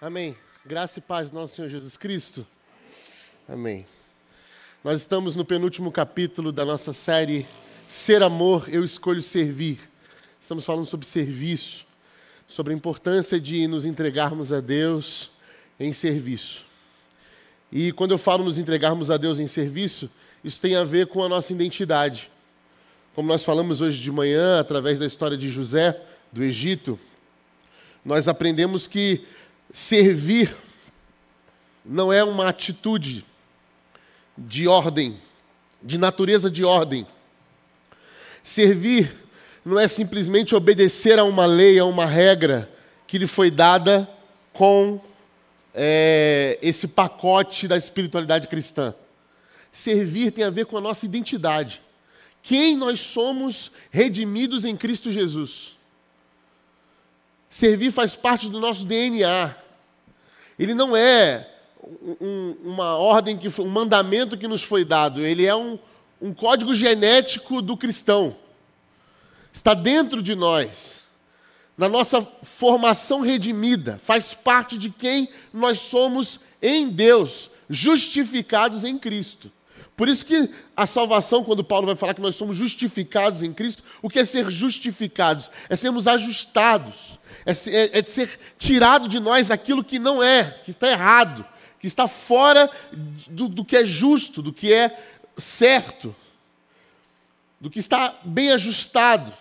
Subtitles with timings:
[0.00, 0.36] Amém.
[0.64, 2.46] Graça e paz do nosso Senhor Jesus Cristo.
[3.48, 3.84] Amém.
[4.84, 7.44] Nós estamos no penúltimo capítulo da nossa série
[7.88, 9.80] Ser Amor, Eu Escolho Servir.
[10.40, 11.84] Estamos falando sobre serviço,
[12.46, 15.32] sobre a importância de nos entregarmos a Deus
[15.80, 16.64] em serviço.
[17.72, 20.08] E quando eu falo nos entregarmos a Deus em serviço,
[20.44, 22.30] isso tem a ver com a nossa identidade.
[23.16, 26.96] Como nós falamos hoje de manhã, através da história de José, do Egito,
[28.04, 29.26] nós aprendemos que
[29.72, 30.56] Servir
[31.84, 33.24] não é uma atitude
[34.36, 35.18] de ordem,
[35.82, 37.06] de natureza de ordem.
[38.42, 39.14] Servir
[39.64, 42.70] não é simplesmente obedecer a uma lei, a uma regra
[43.06, 44.08] que lhe foi dada
[44.52, 45.00] com
[45.74, 48.94] é, esse pacote da espiritualidade cristã.
[49.70, 51.80] Servir tem a ver com a nossa identidade.
[52.42, 55.77] Quem nós somos redimidos em Cristo Jesus.
[57.50, 59.54] Servir faz parte do nosso DNA.
[60.58, 61.48] Ele não é
[62.20, 65.24] um, uma ordem, que, um mandamento que nos foi dado.
[65.24, 65.78] Ele é um,
[66.20, 68.36] um código genético do cristão.
[69.52, 70.98] Está dentro de nós.
[71.76, 73.98] Na nossa formação redimida.
[74.02, 79.50] Faz parte de quem nós somos em Deus, justificados em Cristo.
[79.98, 83.82] Por isso que a salvação, quando Paulo vai falar que nós somos justificados em Cristo,
[84.00, 85.50] o que é ser justificados?
[85.68, 90.70] É sermos ajustados, é, é, é ser tirado de nós aquilo que não é, que
[90.70, 91.44] está errado,
[91.80, 92.70] que está fora
[93.26, 94.96] do, do que é justo, do que é
[95.36, 96.14] certo,
[97.60, 99.34] do que está bem ajustado.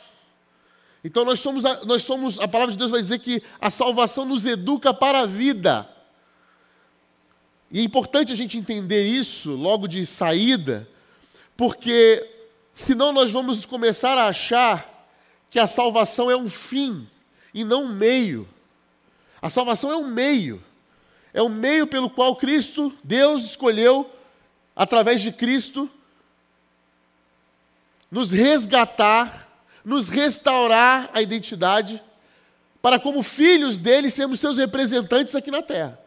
[1.03, 4.43] Então nós somos, nós somos, a palavra de Deus vai dizer que a salvação nos
[4.43, 5.87] educa para a vida.
[7.69, 10.87] E é importante a gente entender isso logo de saída,
[11.55, 12.25] porque
[12.73, 15.09] senão nós vamos começar a achar
[15.49, 17.07] que a salvação é um fim
[17.53, 18.47] e não um meio.
[19.41, 20.63] A salvação é um meio.
[21.33, 24.09] É o um meio pelo qual Cristo, Deus escolheu,
[24.75, 25.89] através de Cristo,
[28.09, 29.49] nos resgatar,
[29.83, 32.01] nos restaurar a identidade,
[32.81, 36.06] para, como filhos dele, sermos seus representantes aqui na terra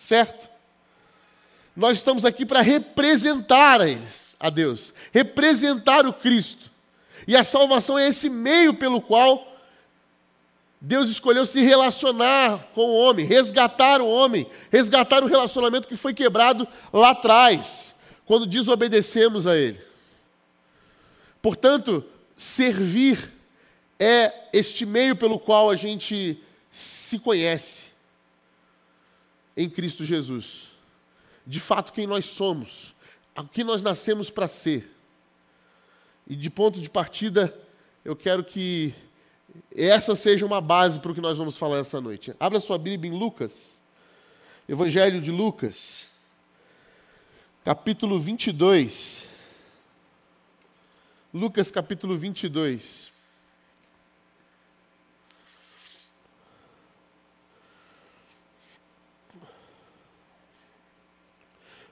[0.00, 0.48] certo?
[1.76, 3.80] Nós estamos aqui para representar
[4.40, 6.70] a, Deus, representar o Cristo.
[7.28, 9.46] E a salvação é esse meio pelo qual
[10.80, 16.14] Deus escolheu se relacionar com o homem, resgatar o homem, resgatar o relacionamento que foi
[16.14, 17.94] quebrado lá atrás,
[18.24, 19.80] quando desobedecemos a Ele.
[21.42, 22.02] Portanto,
[22.36, 23.30] servir
[23.98, 27.89] é este meio pelo qual a gente se conhece
[29.62, 30.68] em Cristo Jesus.
[31.46, 32.94] De fato, quem nós somos,
[33.36, 34.90] o que nós nascemos para ser.
[36.26, 37.54] E de ponto de partida,
[38.04, 38.94] eu quero que
[39.74, 42.34] essa seja uma base para o que nós vamos falar essa noite.
[42.40, 43.82] Abra sua Bíblia em Lucas,
[44.68, 46.08] Evangelho de Lucas,
[47.64, 49.26] capítulo 22.
[51.34, 53.09] Lucas, capítulo 22.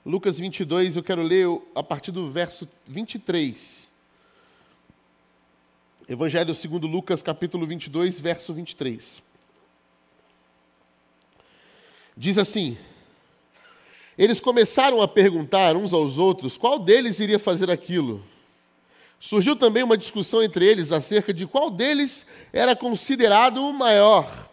[0.08, 3.92] Lucas 22, eu quero ler a partir do verso 23.
[6.08, 9.20] Evangelho segundo Lucas, capítulo 22, verso 23.
[12.16, 12.78] Diz assim:
[14.16, 18.24] Eles começaram a perguntar uns aos outros qual deles iria fazer aquilo.
[19.20, 24.48] Surgiu também uma discussão entre eles acerca de qual deles era considerado o maior.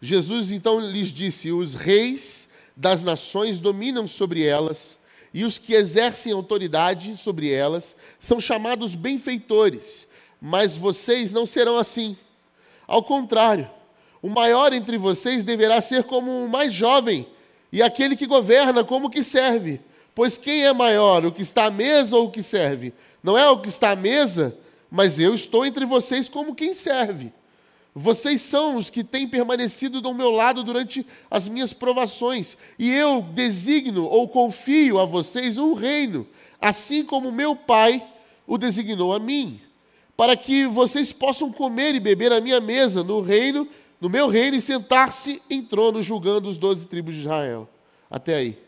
[0.00, 4.98] Jesus então lhes disse: Os reis das nações dominam sobre elas,
[5.32, 10.06] e os que exercem autoridade sobre elas são chamados benfeitores,
[10.40, 12.16] mas vocês não serão assim.
[12.86, 13.68] Ao contrário,
[14.22, 17.26] o maior entre vocês deverá ser como o mais jovem,
[17.72, 19.80] e aquele que governa como o que serve.
[20.14, 22.94] Pois quem é maior, o que está à mesa ou o que serve?
[23.22, 24.56] Não é o que está à mesa,
[24.88, 27.32] mas eu estou entre vocês como quem serve.
[27.94, 33.22] Vocês são os que têm permanecido do meu lado durante as minhas provações, e eu
[33.22, 36.26] designo ou confio a vocês um reino,
[36.60, 38.04] assim como meu Pai
[38.48, 39.60] o designou a mim,
[40.16, 43.68] para que vocês possam comer e beber à minha mesa no reino,
[44.00, 47.68] no meu reino, e sentar-se em trono julgando os doze tribos de Israel.
[48.10, 48.58] Até aí.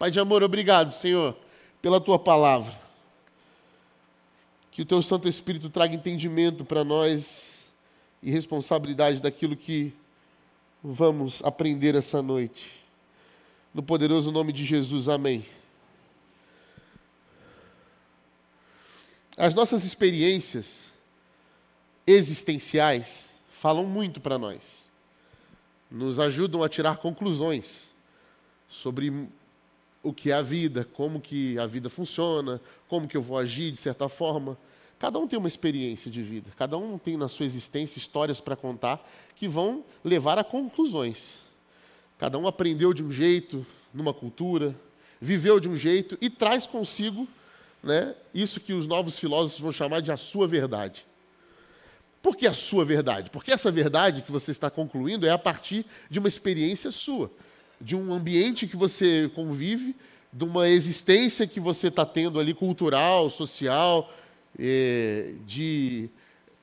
[0.00, 1.36] Pai de amor, obrigado, Senhor,
[1.80, 2.76] pela tua palavra.
[4.72, 7.61] Que o teu Santo Espírito traga entendimento para nós
[8.22, 9.92] e responsabilidade daquilo que
[10.82, 12.82] vamos aprender essa noite.
[13.74, 15.44] No poderoso nome de Jesus, amém.
[19.36, 20.92] As nossas experiências
[22.06, 24.82] existenciais falam muito para nós.
[25.90, 27.90] nos ajudam a tirar conclusões
[28.66, 29.28] sobre
[30.02, 33.70] o que é a vida, como que a vida funciona, como que eu vou agir
[33.70, 34.56] de certa forma.
[35.02, 38.54] Cada um tem uma experiência de vida, cada um tem na sua existência histórias para
[38.54, 39.04] contar
[39.34, 41.40] que vão levar a conclusões.
[42.20, 44.76] Cada um aprendeu de um jeito, numa cultura,
[45.20, 47.26] viveu de um jeito e traz consigo
[47.82, 51.04] né, isso que os novos filósofos vão chamar de a sua verdade.
[52.22, 53.28] Por que a sua verdade?
[53.28, 57.28] Porque essa verdade que você está concluindo é a partir de uma experiência sua,
[57.80, 59.96] de um ambiente que você convive,
[60.32, 64.08] de uma existência que você está tendo ali cultural, social,
[64.58, 66.08] de,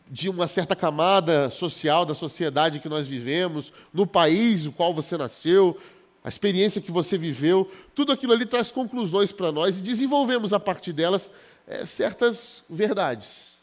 [0.09, 5.17] de uma certa camada social da sociedade que nós vivemos, no país no qual você
[5.17, 5.77] nasceu,
[6.23, 10.59] a experiência que você viveu, tudo aquilo ali traz conclusões para nós e desenvolvemos a
[10.59, 11.31] partir delas
[11.65, 13.57] é, certas verdades,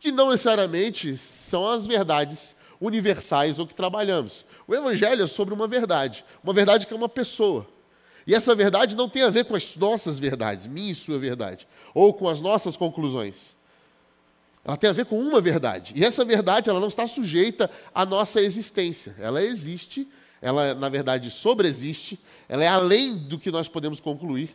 [0.00, 4.44] que não necessariamente são as verdades universais ou que trabalhamos.
[4.66, 7.66] O Evangelho é sobre uma verdade, uma verdade que é uma pessoa.
[8.26, 11.68] E essa verdade não tem a ver com as nossas verdades, minha e sua verdade,
[11.92, 13.56] ou com as nossas conclusões.
[14.64, 15.92] Ela tem a ver com uma verdade.
[15.94, 19.14] E essa verdade ela não está sujeita à nossa existência.
[19.18, 20.08] Ela existe
[20.44, 24.54] ela, na verdade, sobreexiste, ela é além do que nós podemos concluir.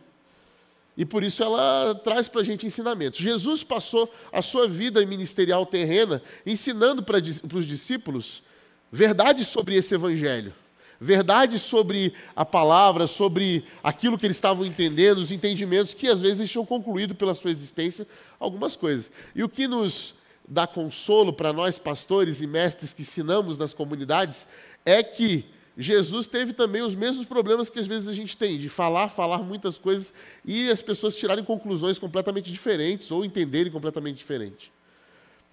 [0.96, 3.20] E por isso ela traz para a gente ensinamentos.
[3.20, 8.44] Jesus passou a sua vida ministerial terrena ensinando para, para os discípulos
[8.92, 10.54] verdades sobre esse evangelho,
[11.00, 16.50] verdades sobre a palavra, sobre aquilo que eles estavam entendendo, os entendimentos que às vezes
[16.50, 18.08] tinham concluído pela sua existência
[18.40, 19.12] algumas coisas.
[19.34, 20.14] E o que nos
[20.48, 24.46] dá consolo para nós, pastores e mestres que ensinamos nas comunidades,
[24.86, 25.46] é que
[25.78, 29.38] Jesus teve também os mesmos problemas que às vezes a gente tem, de falar, falar
[29.38, 30.12] muitas coisas
[30.44, 34.74] e as pessoas tirarem conclusões completamente diferentes ou entenderem completamente diferente.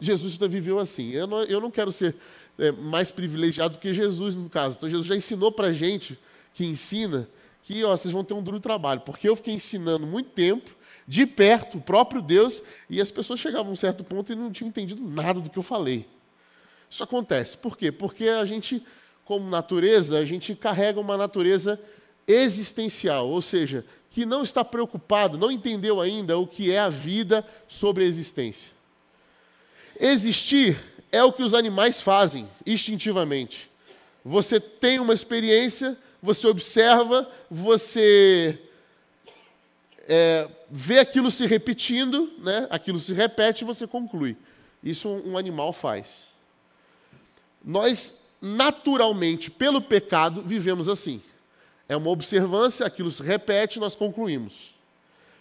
[0.01, 1.11] Jesus viveu assim.
[1.11, 2.17] Eu não, eu não quero ser
[2.59, 4.77] é, mais privilegiado do que Jesus, no caso.
[4.77, 6.19] Então, Jesus já ensinou para a gente,
[6.55, 7.29] que ensina,
[7.63, 9.01] que ó, vocês vão ter um duro trabalho.
[9.01, 10.71] Porque eu fiquei ensinando muito tempo,
[11.07, 14.51] de perto, o próprio Deus, e as pessoas chegavam a um certo ponto e não
[14.51, 16.07] tinham entendido nada do que eu falei.
[16.91, 17.57] Isso acontece.
[17.57, 17.93] Por quê?
[17.93, 18.83] Porque a gente
[19.27, 21.79] como natureza, a gente carrega uma natureza
[22.29, 27.45] existencial, ou seja, que não está preocupado, não entendeu ainda o que é a vida
[27.69, 28.71] sobre a existência.
[29.99, 30.79] Existir
[31.11, 33.71] é o que os animais fazem instintivamente.
[34.25, 38.59] Você tem uma experiência, você observa, você
[40.09, 42.67] é, vê aquilo se repetindo, né?
[42.71, 44.37] aquilo se repete e você conclui.
[44.83, 46.27] Isso um animal faz.
[47.65, 51.23] Nós naturalmente, pelo pecado, vivemos assim.
[51.89, 54.75] É uma observância, aquilo se repete, nós concluímos.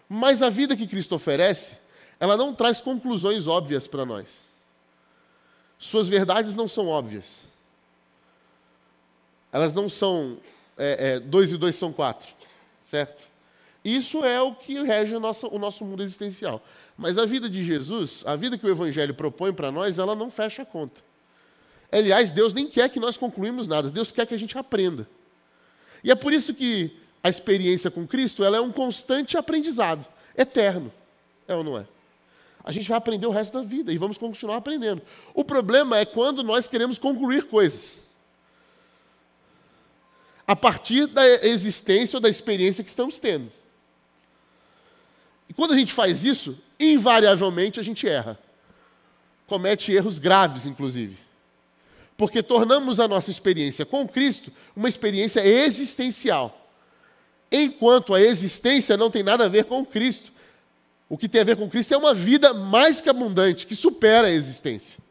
[0.07, 1.77] Mas a vida que Cristo oferece,
[2.19, 4.44] ela não traz conclusões óbvias para nós.
[5.77, 7.41] Suas verdades não são óbvias.
[9.51, 10.37] Elas não são
[10.77, 12.29] é, é, dois e dois são quatro,
[12.83, 13.29] certo?
[13.83, 16.61] Isso é o que rege o nosso, mundo existencial.
[16.97, 20.29] Mas a vida de Jesus, a vida que o Evangelho propõe para nós, ela não
[20.29, 21.01] fecha a conta.
[21.91, 25.07] Aliás, Deus nem quer que nós concluímos nada, Deus quer que a gente aprenda.
[26.03, 30.05] E é por isso que a experiência com Cristo ela é um constante aprendizado,
[30.35, 30.91] eterno.
[31.47, 31.85] É ou não é?
[32.65, 35.01] A gente vai aprender o resto da vida e vamos continuar aprendendo.
[35.33, 38.01] O problema é quando nós queremos concluir coisas.
[40.45, 43.51] A partir da existência ou da experiência que estamos tendo.
[45.47, 48.37] E quando a gente faz isso, invariavelmente a gente erra.
[49.47, 51.25] Comete erros graves, inclusive
[52.17, 56.69] porque tornamos a nossa experiência com Cristo uma experiência existencial.
[57.51, 60.31] Enquanto a existência não tem nada a ver com Cristo.
[61.07, 64.27] O que tem a ver com Cristo é uma vida mais que abundante, que supera
[64.27, 65.04] a existência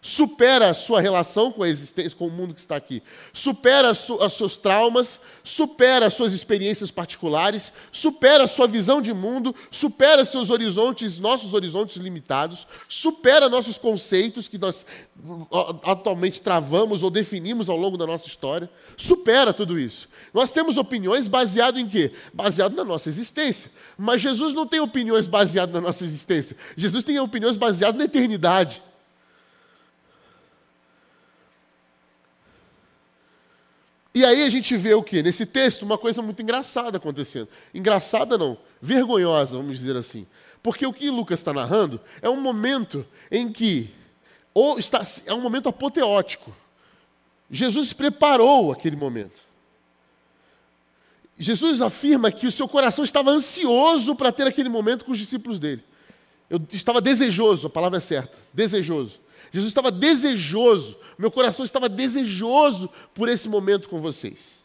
[0.00, 3.02] supera a sua relação com a existência, com o mundo que está aqui,
[3.32, 9.54] supera os seus traumas, supera as suas experiências particulares, supera a sua visão de mundo,
[9.70, 14.86] supera seus horizontes, nossos horizontes limitados, supera nossos conceitos que nós
[15.82, 20.08] atualmente travamos ou definimos ao longo da nossa história, supera tudo isso.
[20.32, 22.12] Nós temos opiniões baseado em quê?
[22.32, 23.70] Baseado na nossa existência.
[23.96, 26.56] Mas Jesus não tem opiniões baseadas na nossa existência.
[26.76, 28.82] Jesus tem opiniões baseadas na eternidade.
[34.18, 35.22] E aí a gente vê o que?
[35.22, 37.48] Nesse texto, uma coisa muito engraçada acontecendo.
[37.72, 40.26] Engraçada não, vergonhosa, vamos dizer assim.
[40.60, 43.94] Porque o que Lucas está narrando é um momento em que,
[44.52, 46.52] ou está, é um momento apoteótico.
[47.48, 49.40] Jesus preparou aquele momento.
[51.38, 55.60] Jesus afirma que o seu coração estava ansioso para ter aquele momento com os discípulos
[55.60, 55.84] dele.
[56.50, 59.20] Eu estava desejoso, a palavra é certa, desejoso.
[59.52, 64.58] Jesus estava desejoso, meu coração estava desejoso por esse momento com vocês.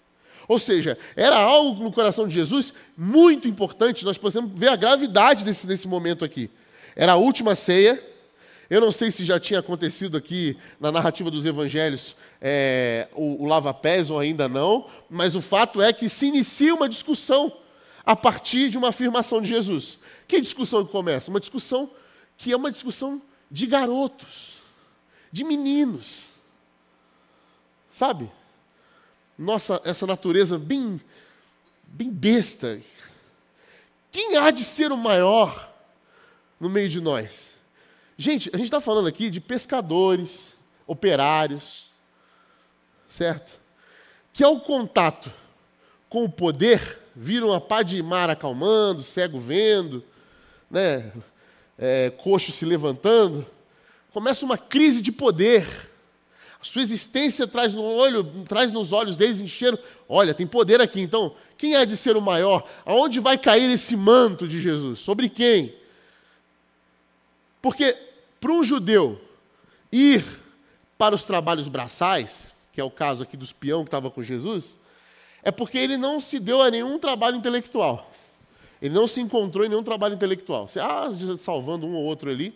[0.48, 5.46] Ou seja, era algo no coração de Jesus muito importante, nós podemos ver a gravidade
[5.46, 6.50] desse, desse momento aqui.
[6.96, 8.04] Era a última ceia,
[8.70, 13.46] eu não sei se já tinha acontecido aqui na narrativa dos evangelhos é, o, o
[13.46, 17.54] lava-pés ou ainda não, mas o fato é que se inicia uma discussão
[18.06, 19.98] a partir de uma afirmação de Jesus.
[20.28, 21.30] Que discussão que começa?
[21.30, 21.90] Uma discussão
[22.36, 24.62] que é uma discussão de garotos,
[25.34, 26.25] de meninos.
[27.90, 28.32] Sabe?
[29.36, 31.02] Nossa, essa natureza bem,
[31.88, 32.80] bem besta.
[34.12, 35.74] Quem há de ser o maior
[36.60, 37.58] no meio de nós?
[38.16, 41.92] Gente, a gente está falando aqui de pescadores, operários,
[43.10, 43.60] certo?
[44.32, 45.34] Que ao contato
[46.10, 50.04] com o poder, viram a pá de mar acalmando, cego vendo,
[50.70, 51.12] né?
[51.75, 53.48] É, coxo se levantando,
[54.13, 55.67] começa uma crise de poder.
[56.62, 59.77] A sua existência traz, no olho, traz nos olhos deles encheram.
[60.08, 62.65] Olha, tem poder aqui, então quem há de ser o maior?
[62.86, 65.00] Aonde vai cair esse manto de Jesus?
[65.00, 65.75] Sobre quem?
[67.62, 67.98] Porque
[68.39, 69.20] para um judeu
[69.91, 70.24] ir
[70.98, 74.77] para os trabalhos braçais, que é o caso aqui dos peão que estava com Jesus,
[75.41, 78.10] é porque ele não se deu a nenhum trabalho intelectual.
[78.82, 80.67] Ele não se encontrou em nenhum trabalho intelectual.
[80.67, 82.53] Você, ah, salvando um ou outro ali.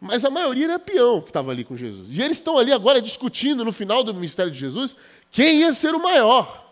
[0.00, 2.08] Mas a maioria era peão que estava ali com Jesus.
[2.10, 4.94] E eles estão ali agora discutindo, no final do ministério de Jesus,
[5.30, 6.64] quem ia ser o maior.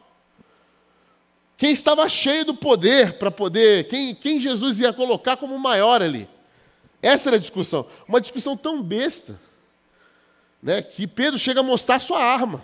[1.56, 3.88] Quem estava cheio do poder para poder.
[3.88, 6.28] Quem, quem Jesus ia colocar como maior ali.
[7.00, 7.86] Essa era a discussão.
[8.08, 9.40] Uma discussão tão besta
[10.62, 12.62] né, que Pedro chega a mostrar sua arma.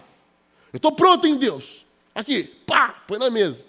[0.72, 1.84] Eu estou pronto em Deus.
[2.14, 3.66] Aqui, pá, põe na mesa.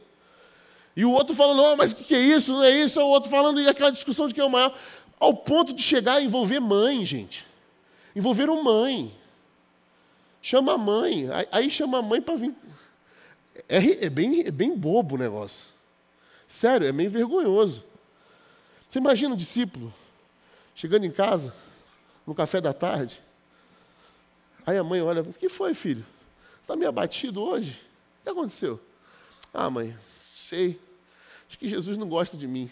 [0.96, 2.54] E o outro falando, mas o que é isso?
[2.54, 3.00] Não é isso.
[3.00, 4.74] O outro falando, e aquela discussão de quem é o maior.
[5.22, 7.46] Ao ponto de chegar a envolver mãe, gente.
[8.16, 9.16] Envolveram mãe.
[10.42, 11.28] Chama a mãe.
[11.52, 12.56] Aí chama a mãe para vir.
[13.70, 15.64] É, é, bem, é bem bobo o negócio.
[16.48, 17.84] Sério, é meio vergonhoso.
[18.90, 19.94] Você imagina um discípulo
[20.74, 21.54] chegando em casa,
[22.26, 23.22] no café da tarde.
[24.66, 26.04] Aí a mãe olha, o que foi, filho?
[26.56, 27.80] Você está meio abatido hoje?
[28.22, 28.80] O que aconteceu?
[29.54, 29.96] Ah, mãe,
[30.34, 30.82] sei.
[31.48, 32.72] Acho que Jesus não gosta de mim.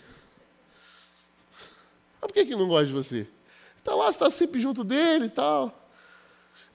[2.22, 3.28] Mas por que, ele não gosta de você?
[3.78, 5.74] Está lá, você está sempre junto dele e tal.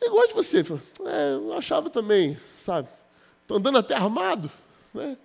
[0.01, 0.61] Ele gosta de você.
[1.07, 2.89] É, eu achava também, sabe?
[3.43, 4.51] Estou andando até armado,
[4.93, 5.17] né?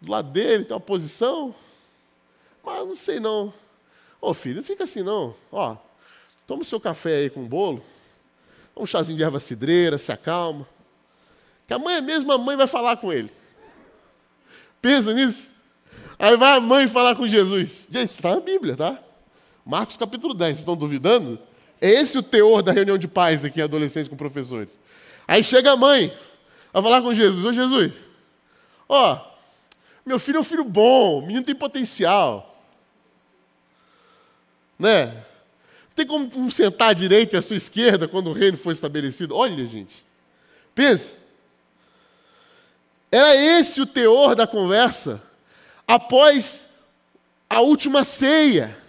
[0.00, 1.54] Do lado dele, tem uma posição.
[2.62, 3.52] Mas não sei não.
[4.20, 5.34] Ô filho, não fica assim não.
[5.50, 5.76] Ó,
[6.46, 7.82] toma o seu café aí com bolo.
[8.76, 10.66] Um chazinho de erva cidreira, se acalma.
[11.66, 13.30] Que a mãe, mesmo a mãe vai falar com ele.
[14.80, 15.46] Pensa nisso.
[16.18, 17.86] Aí vai a mãe falar com Jesus.
[17.90, 19.02] Gente, está na Bíblia, tá?
[19.64, 21.38] Marcos capítulo 10, vocês estão duvidando?
[21.80, 24.70] É esse o teor da reunião de pais aqui, adolescente com professores.
[25.26, 26.12] Aí chega a mãe,
[26.72, 27.44] vai falar com Jesus.
[27.44, 27.92] Ô Jesus,
[28.88, 29.20] ó,
[30.04, 32.60] meu filho é um filho bom, o menino tem potencial.
[34.78, 35.24] Né?
[35.94, 39.36] Tem como sentar à direita e à sua esquerda quando o reino for estabelecido?
[39.36, 40.04] Olha, gente.
[40.74, 41.14] Pensa.
[43.10, 45.22] Era esse o teor da conversa
[45.86, 46.66] após
[47.48, 48.81] a última ceia.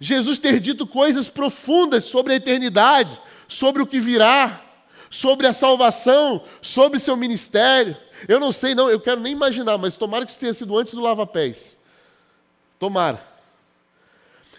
[0.00, 4.62] Jesus ter dito coisas profundas sobre a eternidade, sobre o que virá,
[5.10, 7.96] sobre a salvação, sobre seu ministério.
[8.28, 10.94] Eu não sei, não, eu quero nem imaginar, mas tomara que isso tenha sido antes
[10.94, 11.78] do lava-pés.
[12.78, 13.20] Tomara.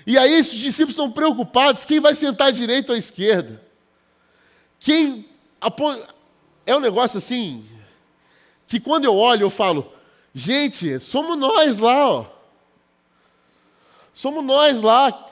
[0.05, 3.61] E aí os discípulos estão preocupados: quem vai sentar à direita ou à esquerda?
[4.79, 5.27] Quem.
[6.65, 7.65] É um negócio assim,
[8.67, 9.91] que quando eu olho eu falo,
[10.33, 12.25] gente, somos nós lá, ó.
[14.13, 15.28] Somos nós lá,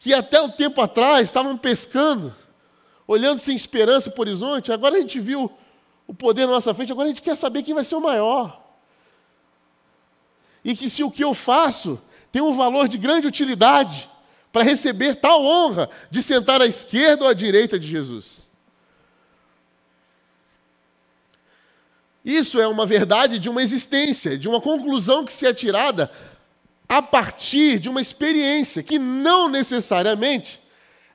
[0.00, 2.34] que até um tempo atrás estavam pescando,
[3.06, 5.52] olhando sem esperança para o horizonte, agora a gente viu
[6.06, 8.64] o poder na nossa frente, agora a gente quer saber quem vai ser o maior.
[10.64, 12.00] E que se o que eu faço
[12.32, 14.08] tem um valor de grande utilidade
[14.50, 18.48] para receber tal honra de sentar à esquerda ou à direita de Jesus.
[22.24, 26.10] Isso é uma verdade de uma existência, de uma conclusão que se é tirada
[26.90, 30.60] a partir de uma experiência que não necessariamente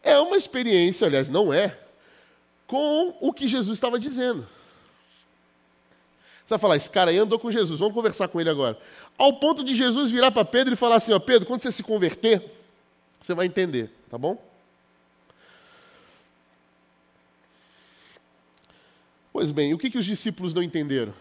[0.01, 1.77] é uma experiência, aliás, não é,
[2.65, 4.47] com o que Jesus estava dizendo.
[6.45, 8.79] Você vai falar, esse cara aí andou com Jesus, vamos conversar com ele agora.
[9.17, 11.83] Ao ponto de Jesus virar para Pedro e falar assim: ó, Pedro, quando você se
[11.83, 12.41] converter,
[13.19, 14.41] você vai entender, tá bom?
[19.33, 21.13] Pois bem, o que, que os discípulos não entenderam?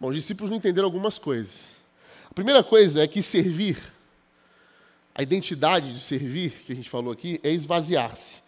[0.00, 1.79] Bom, os discípulos não entenderam algumas coisas.
[2.30, 3.76] A primeira coisa é que servir
[5.14, 8.40] a identidade de servir, que a gente falou aqui, é esvaziar-se.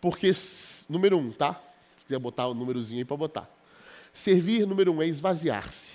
[0.00, 0.32] Porque,
[0.88, 1.54] número um, tá?
[1.98, 3.50] Se quiser botar o númerozinho aí para botar.
[4.12, 5.92] Servir, número um, é esvaziar-se.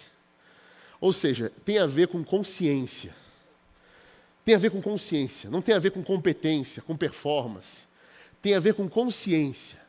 [1.00, 3.16] Ou seja, tem a ver com consciência.
[4.44, 7.86] Tem a ver com consciência, não tem a ver com competência, com performance.
[8.42, 9.80] Tem a ver com consciência.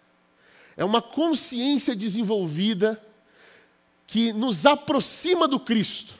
[0.77, 3.03] É uma consciência desenvolvida
[4.07, 6.15] que nos aproxima do Cristo.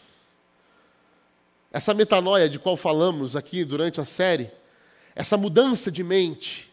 [1.77, 4.51] Essa metanoia de qual falamos aqui durante a série,
[5.15, 6.73] essa mudança de mente,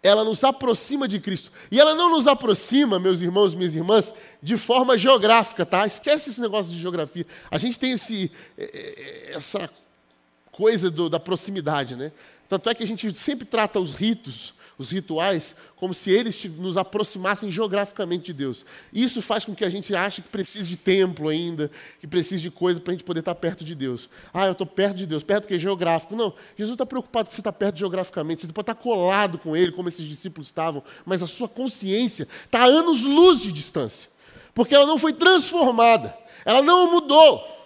[0.00, 1.50] ela nos aproxima de Cristo.
[1.68, 5.84] E ela não nos aproxima, meus irmãos minhas irmãs, de forma geográfica, tá?
[5.84, 7.26] Esquece esse negócio de geografia.
[7.50, 9.68] A gente tem esse, eh, eh, essa
[10.52, 12.12] coisa do, da proximidade, né?
[12.48, 16.76] Tanto é que a gente sempre trata os ritos os rituais, como se eles nos
[16.76, 18.64] aproximassem geograficamente de Deus.
[18.92, 22.50] Isso faz com que a gente ache que precise de templo ainda, que precise de
[22.50, 24.08] coisa para a gente poder estar perto de Deus.
[24.32, 26.14] Ah, eu estou perto de Deus, perto que é geográfico.
[26.14, 29.72] Não, Jesus está preocupado que você está perto geograficamente, você pode estar colado com Ele,
[29.72, 34.10] como esses discípulos estavam, mas a sua consciência está a anos-luz de distância,
[34.54, 37.56] porque ela não foi transformada, ela não mudou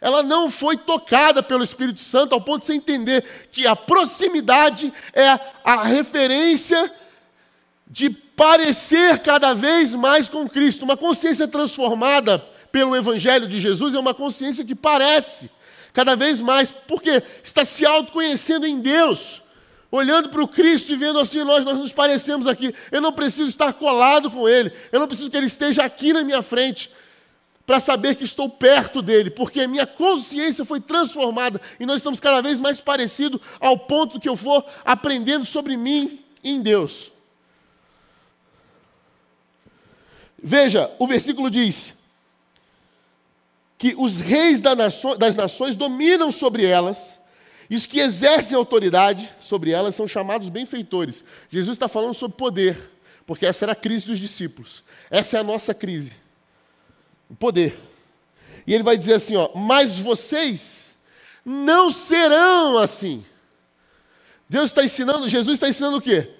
[0.00, 4.92] ela não foi tocada pelo Espírito Santo ao ponto de você entender que a proximidade
[5.12, 6.92] é a referência
[7.86, 10.84] de parecer cada vez mais com Cristo.
[10.84, 12.38] Uma consciência transformada
[12.70, 15.50] pelo Evangelho de Jesus é uma consciência que parece
[15.92, 19.42] cada vez mais, porque está se autoconhecendo em Deus,
[19.90, 22.72] olhando para o Cristo e vendo assim, nós, nós nos parecemos aqui.
[22.92, 26.22] Eu não preciso estar colado com Ele, eu não preciso que Ele esteja aqui na
[26.22, 26.90] minha frente
[27.68, 32.40] para saber que estou perto dele, porque minha consciência foi transformada e nós estamos cada
[32.40, 37.12] vez mais parecidos ao ponto que eu for aprendendo sobre mim em Deus.
[40.42, 41.94] Veja, o versículo diz
[43.76, 47.20] que os reis das nações dominam sobre elas,
[47.68, 51.22] e os que exercem autoridade sobre elas são chamados benfeitores.
[51.50, 52.92] Jesus está falando sobre poder,
[53.26, 56.27] porque essa era a crise dos discípulos, essa é a nossa crise
[57.28, 57.78] o poder.
[58.66, 60.96] E ele vai dizer assim, ó, mas vocês
[61.44, 63.24] não serão assim.
[64.48, 66.30] Deus está ensinando, Jesus está ensinando o quê?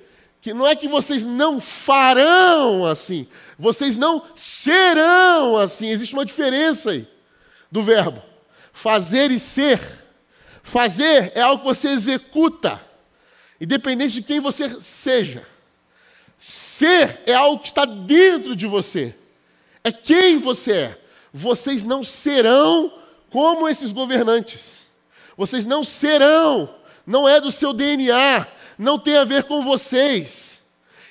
[0.41, 3.27] Que não é que vocês não farão assim,
[3.59, 5.89] vocês não serão assim.
[5.89, 7.09] Existe uma diferença aí
[7.73, 8.23] do verbo.
[8.73, 9.81] Fazer e ser.
[10.63, 12.81] Fazer é algo que você executa,
[13.61, 15.47] independente de quem você seja.
[16.37, 19.15] Ser é algo que está dentro de você
[19.85, 21.01] é quem você é.
[21.33, 22.93] Vocês não serão
[23.31, 24.87] como esses governantes.
[25.37, 26.75] Vocês não serão,
[27.07, 28.47] não é do seu DNA,
[28.79, 30.63] não tem a ver com vocês.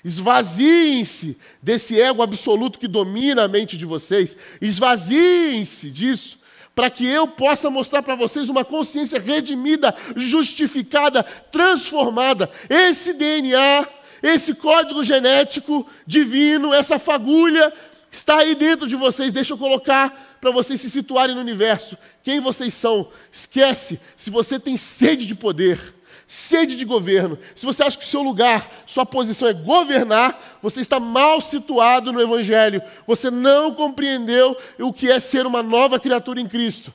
[0.04, 4.38] Esvaziem-se desse ego absoluto que domina a mente de vocês.
[4.62, 6.40] Esvaziem-se disso,
[6.76, 12.50] para que eu possa mostrar para vocês uma consciência redimida, justificada, transformada.
[12.70, 13.88] Esse DNA,
[14.22, 17.74] esse código genético divino, essa fagulha
[18.12, 21.98] Está aí dentro de vocês, deixa eu colocar para vocês se situarem no universo.
[22.24, 23.10] Quem vocês são?
[23.32, 25.80] Esquece se você tem sede de poder,
[26.26, 27.38] sede de governo.
[27.54, 32.12] Se você acha que o seu lugar, sua posição é governar, você está mal situado
[32.14, 32.82] no Evangelho.
[33.06, 36.94] Você não compreendeu o que é ser uma nova criatura em Cristo.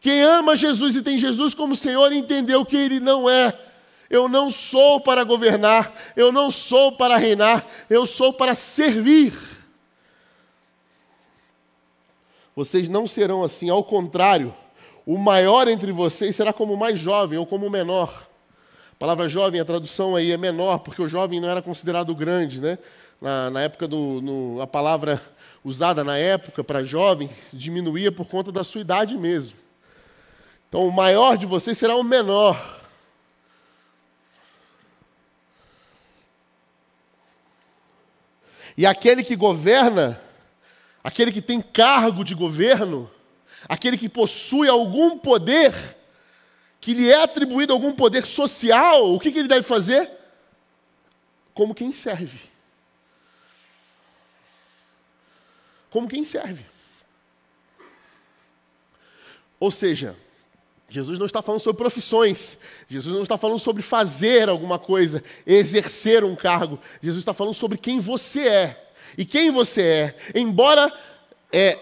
[0.00, 3.58] Quem ama Jesus e tem Jesus como Senhor entendeu que Ele não é.
[4.10, 9.32] Eu não sou para governar, eu não sou para reinar, eu sou para servir.
[12.54, 14.54] Vocês não serão assim, ao contrário,
[15.04, 18.28] o maior entre vocês será como o mais jovem ou como o menor.
[18.92, 22.60] A palavra jovem, a tradução aí é menor, porque o jovem não era considerado grande,
[22.60, 22.78] né?
[23.20, 24.20] Na, na época do.
[24.20, 25.20] No, a palavra
[25.64, 29.56] usada na época para jovem diminuía por conta da sua idade mesmo.
[30.68, 32.82] Então, o maior de vocês será o menor.
[38.76, 40.20] E aquele que governa
[41.04, 43.10] aquele que tem cargo de governo,
[43.68, 45.74] aquele que possui algum poder,
[46.80, 50.10] que lhe é atribuído algum poder social, o que, que ele deve fazer?
[51.52, 52.40] Como quem serve.
[55.90, 56.64] Como quem serve.
[59.60, 60.16] Ou seja,
[60.88, 66.24] Jesus não está falando sobre profissões, Jesus não está falando sobre fazer alguma coisa, exercer
[66.24, 68.83] um cargo, Jesus está falando sobre quem você é
[69.16, 70.92] e quem você é, embora
[71.52, 71.78] é,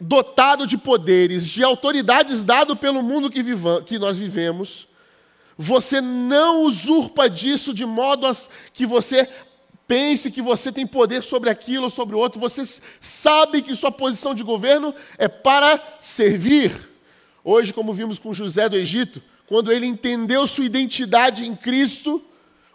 [0.00, 4.88] dotado de poderes, de autoridades dado pelo mundo que, viva, que nós vivemos,
[5.56, 8.36] você não usurpa disso de modo a
[8.72, 9.28] que você
[9.86, 12.40] pense que você tem poder sobre aquilo ou sobre o outro.
[12.40, 12.62] Você
[13.00, 16.90] sabe que sua posição de governo é para servir.
[17.44, 22.24] Hoje, como vimos com José do Egito, quando ele entendeu sua identidade em Cristo,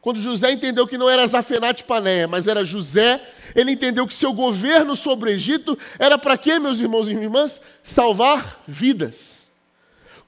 [0.02, 3.22] quando José entendeu que não era Zafenate Panéia, mas era José,
[3.56, 7.62] ele entendeu que seu governo sobre o Egito era para quê, meus irmãos e irmãs?
[7.84, 9.39] Salvar vidas.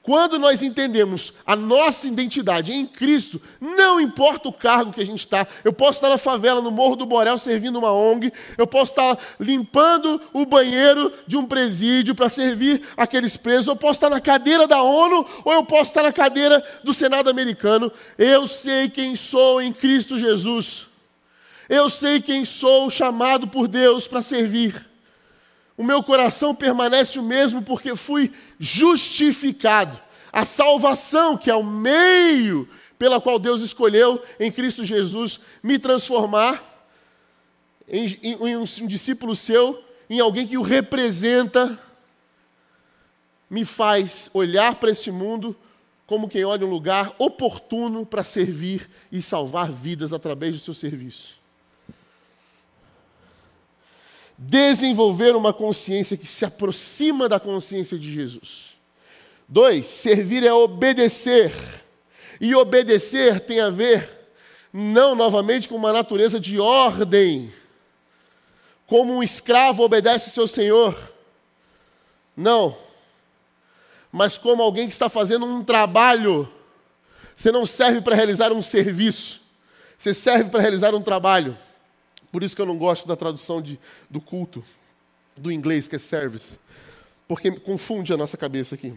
[0.02, 5.20] Quando nós entendemos a nossa identidade em Cristo, não importa o cargo que a gente
[5.20, 8.90] está, eu posso estar na favela, no Morro do Borel, servindo uma ONG, eu posso
[8.92, 14.20] estar limpando o banheiro de um presídio para servir aqueles presos, eu posso estar na
[14.20, 17.92] cadeira da ONU ou eu posso estar na cadeira do Senado americano.
[18.18, 20.86] Eu sei quem sou em Cristo Jesus.
[21.68, 24.91] Eu sei quem sou chamado por Deus para servir.
[25.82, 30.00] O meu coração permanece o mesmo porque fui justificado.
[30.32, 36.86] A salvação, que é o meio pela qual Deus escolheu em Cristo Jesus me transformar
[37.88, 41.76] em, em, em um, um discípulo seu, em alguém que o representa,
[43.50, 45.56] me faz olhar para esse mundo
[46.06, 51.41] como quem olha um lugar oportuno para servir e salvar vidas através do seu serviço
[54.48, 58.72] desenvolver uma consciência que se aproxima da consciência de Jesus.
[59.48, 61.52] Dois, servir é obedecer.
[62.40, 64.08] E obedecer tem a ver,
[64.72, 67.52] não novamente com uma natureza de ordem,
[68.86, 70.98] como um escravo obedece seu senhor.
[72.36, 72.76] Não.
[74.10, 76.48] Mas como alguém que está fazendo um trabalho.
[77.36, 79.40] Você não serve para realizar um serviço,
[79.96, 81.56] você serve para realizar um trabalho.
[82.32, 84.64] Por isso que eu não gosto da tradução de, do culto,
[85.36, 86.58] do inglês, que é service.
[87.28, 88.94] Porque confunde a nossa cabeça aqui.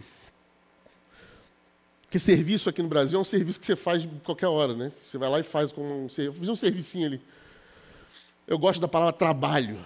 [2.02, 4.90] Porque serviço aqui no Brasil é um serviço que você faz qualquer hora, né?
[5.02, 7.20] Você vai lá e faz como um, fiz um servicinho ali.
[8.46, 9.78] Eu gosto da palavra trabalho.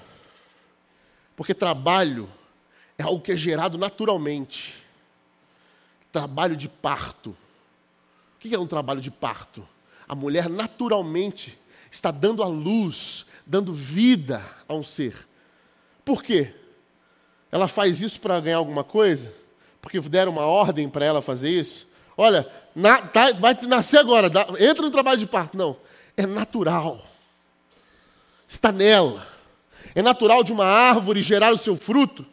[1.35, 2.29] Porque trabalho
[2.99, 4.77] é algo que é gerado naturalmente.
[6.13, 7.31] Trabalho de parto.
[7.31, 9.67] O que é um trabalho de parto?
[10.07, 11.59] A mulher naturalmente
[11.91, 15.27] está dando à luz, dando vida a um ser.
[16.05, 16.55] Por quê?
[17.51, 19.35] Ela faz isso para ganhar alguma coisa?
[19.83, 21.89] Porque deram uma ordem para ela fazer isso?
[22.17, 25.57] Olha, na, tá, vai nascer agora, dá, entra no trabalho de parto.
[25.57, 25.77] Não,
[26.17, 27.05] é natural.
[28.47, 29.27] Está nela.
[29.97, 32.25] É natural de uma árvore gerar o seu fruto.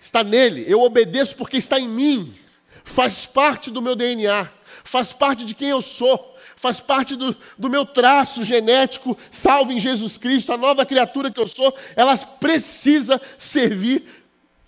[0.00, 0.64] Está nele.
[0.66, 2.34] Eu obedeço porque está em mim.
[2.82, 4.50] Faz parte do meu DNA.
[4.82, 9.80] Faz parte de quem eu sou faz parte do, do meu traço genético, salvo em
[9.80, 14.04] Jesus Cristo, a nova criatura que eu sou, ela precisa servir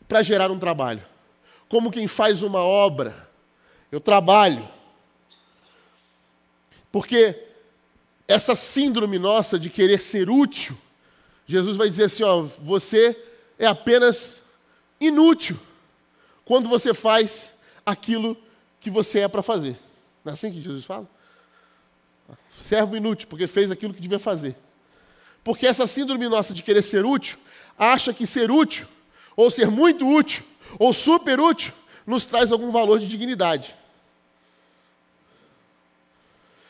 [0.08, 1.04] para gerar um trabalho.
[1.68, 3.28] Como quem faz uma obra,
[3.90, 4.66] eu trabalho.
[6.90, 7.38] Porque
[8.26, 10.74] essa síndrome nossa de querer ser útil,
[11.46, 13.14] Jesus vai dizer assim: ó, você
[13.58, 14.42] é apenas
[14.98, 15.60] inútil
[16.42, 18.34] quando você faz aquilo
[18.80, 19.78] que você é para fazer.
[20.24, 21.06] Não é assim que Jesus fala?
[22.62, 24.56] Servo inútil, porque fez aquilo que devia fazer.
[25.44, 27.38] Porque essa síndrome nossa de querer ser útil,
[27.76, 28.86] acha que ser útil,
[29.36, 30.44] ou ser muito útil,
[30.78, 31.72] ou super útil,
[32.06, 33.74] nos traz algum valor de dignidade.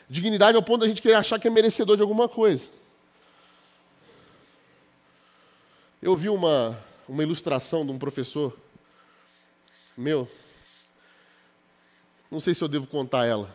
[0.09, 2.67] Dignidade ao ponto da gente querer achar que é merecedor de alguma coisa.
[6.01, 6.77] Eu vi uma,
[7.07, 8.55] uma ilustração de um professor
[9.95, 10.27] meu.
[12.29, 13.49] Não sei se eu devo contar ela.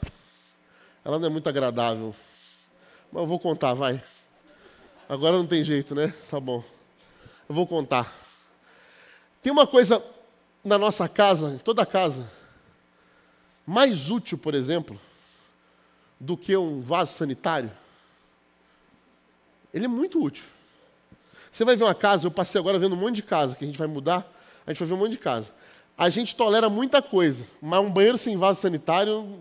[1.05, 2.14] Ela não é muito agradável.
[3.11, 4.03] Mas eu vou contar, vai.
[5.09, 6.12] Agora não tem jeito, né?
[6.31, 6.62] Tá bom.
[7.49, 8.12] Eu vou contar.
[9.42, 10.05] Tem uma coisa
[10.62, 12.31] na nossa casa, em toda casa,
[13.66, 15.01] mais útil, por exemplo,
[16.21, 17.71] do que um vaso sanitário.
[19.73, 20.44] Ele é muito útil.
[21.51, 23.66] Você vai ver uma casa, eu passei agora vendo um monte de casa que a
[23.66, 24.31] gente vai mudar,
[24.66, 25.55] a gente vai ver um monte de casa.
[25.97, 29.38] A gente tolera muita coisa, mas um banheiro sem vaso sanitário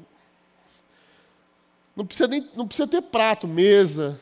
[1.97, 4.21] não precisa, nem, não precisa ter prato, mesa,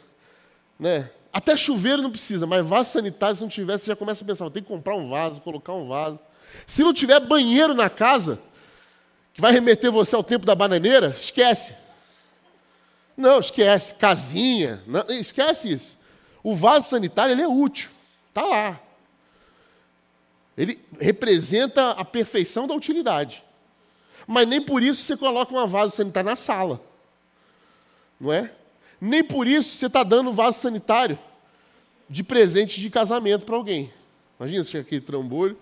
[0.79, 1.11] né?
[1.31, 4.49] Até chuveiro não precisa, mas vaso sanitário, se não tiver, você já começa a pensar,
[4.49, 6.21] tem que comprar um vaso, colocar um vaso.
[6.65, 8.39] Se não tiver banheiro na casa,
[9.33, 11.75] que vai remeter você ao tempo da bananeira, esquece.
[13.17, 13.95] Não, esquece.
[13.95, 15.97] Casinha, não, esquece isso.
[16.41, 17.89] O vaso sanitário ele é útil,
[18.29, 18.79] está lá.
[20.57, 23.43] Ele representa a perfeição da utilidade.
[24.25, 26.94] Mas nem por isso você coloca um vaso sanitário na sala
[28.19, 28.51] não é?
[28.99, 31.17] Nem por isso você está dando vaso sanitário
[32.09, 33.91] de presente de casamento para alguém.
[34.39, 35.57] Imagina, você chega aquele trambolho,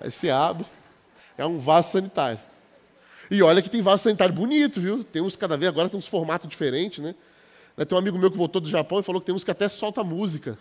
[0.00, 0.66] aí você abre,
[1.36, 2.40] é um vaso sanitário.
[3.30, 5.04] E olha que tem vaso sanitário bonito, viu?
[5.04, 7.14] Tem uns cada vez, agora tem uns formatos diferentes, né?
[7.76, 9.68] Tem um amigo meu que voltou do Japão e falou que tem uns que até
[9.68, 10.58] solta música.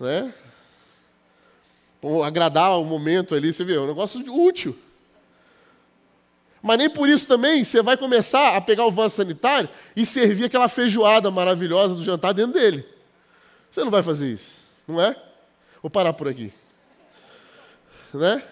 [0.00, 0.32] Né?
[2.00, 4.76] Para agradar o momento ali, você vê, é um negócio útil.
[6.64, 10.46] Mas nem por isso também você vai começar a pegar o vaso sanitário e servir
[10.46, 12.88] aquela feijoada maravilhosa do jantar dentro dele.
[13.70, 14.56] Você não vai fazer isso,
[14.88, 15.14] não é?
[15.82, 16.50] Vou parar por aqui.
[18.14, 18.42] Né?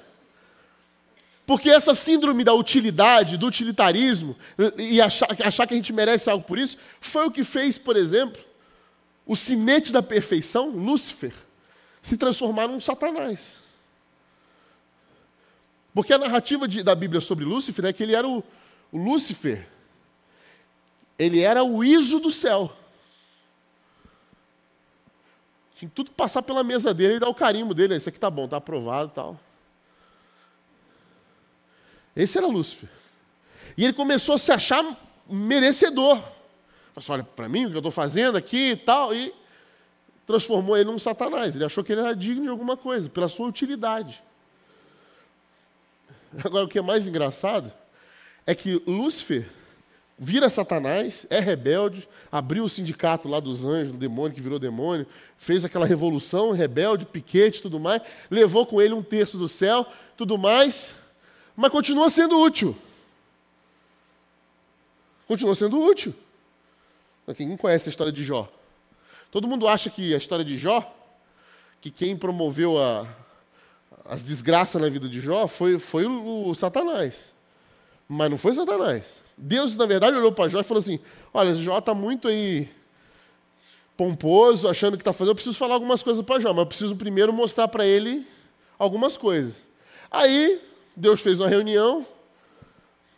[1.46, 4.36] Porque essa síndrome da utilidade, do utilitarismo,
[4.76, 7.96] e achar, achar que a gente merece algo por isso, foi o que fez, por
[7.96, 8.42] exemplo,
[9.24, 11.32] o sinete da perfeição, Lúcifer,
[12.02, 13.61] se transformar num Satanás.
[15.94, 18.42] Porque a narrativa de, da Bíblia sobre Lúcifer é que ele era o,
[18.90, 19.68] o Lúcifer,
[21.18, 22.72] ele era o ISO do céu.
[25.76, 27.94] Tinha tudo passar pela mesa dele e dar o carimbo dele.
[27.94, 29.40] Esse aqui tá bom, tá aprovado e tal.
[32.14, 32.88] Esse era Lúcifer.
[33.76, 34.84] E ele começou a se achar
[35.28, 36.16] merecedor.
[36.16, 36.32] Falei
[36.96, 39.14] assim, olha, para mim, o que eu estou fazendo aqui e tal.
[39.14, 39.34] E
[40.26, 41.54] transformou ele num satanás.
[41.54, 44.22] Ele achou que ele era digno de alguma coisa, pela sua utilidade.
[46.44, 47.72] Agora, o que é mais engraçado
[48.46, 49.48] é que Lúcifer
[50.18, 55.06] vira Satanás, é rebelde, abriu o sindicato lá dos anjos, do demônio que virou demônio,
[55.36, 60.38] fez aquela revolução rebelde, piquete tudo mais, levou com ele um terço do céu, tudo
[60.38, 60.94] mais,
[61.56, 62.76] mas continua sendo útil.
[65.26, 66.14] Continua sendo útil.
[67.36, 68.48] Quem conhece a história de Jó?
[69.30, 70.94] Todo mundo acha que a história de Jó,
[71.80, 73.08] que quem promoveu a,
[74.04, 77.32] as desgraças na vida de Jó foi, foi o, Satanás.
[78.08, 79.04] Mas não foi Satanás.
[79.36, 80.98] Deus, na verdade, olhou para Jó e falou assim:
[81.32, 82.68] Olha, Jó está muito aí
[83.96, 85.30] pomposo, achando que está fazendo.
[85.30, 88.26] Eu preciso falar algumas coisas para Jó, mas eu preciso primeiro mostrar para ele
[88.78, 89.54] algumas coisas.
[90.10, 90.60] Aí,
[90.94, 92.06] Deus fez uma reunião,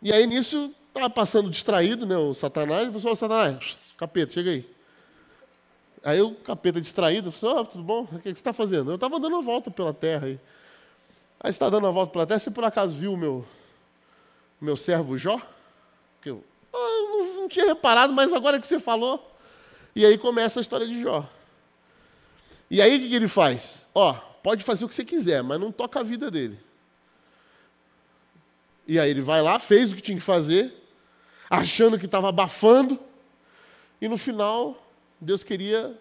[0.01, 4.75] e aí nisso, estava passando distraído, né, o Satanás, e falou: Satanás, capeta, chega aí.
[6.05, 8.03] Aí o capeta distraído, falou: oh, tudo bom?
[8.03, 8.91] O que você está fazendo?
[8.91, 10.39] Eu estava dando uma volta pela terra aí.
[11.45, 13.45] Aí você está dando uma volta pela terra, você por acaso viu o meu,
[14.59, 15.39] meu servo Jó?
[16.23, 19.31] Que eu, eu não, não tinha reparado, mas agora que você falou.
[19.95, 21.29] E aí começa a história de Jó.
[22.71, 23.85] E aí o que, que ele faz?
[23.95, 26.59] Ó, pode fazer o que você quiser, mas não toca a vida dele.
[28.89, 30.73] E aí ele vai lá, fez o que tinha que fazer,
[31.51, 32.99] achando que estava abafando,
[34.01, 34.83] e no final
[35.21, 35.95] Deus queria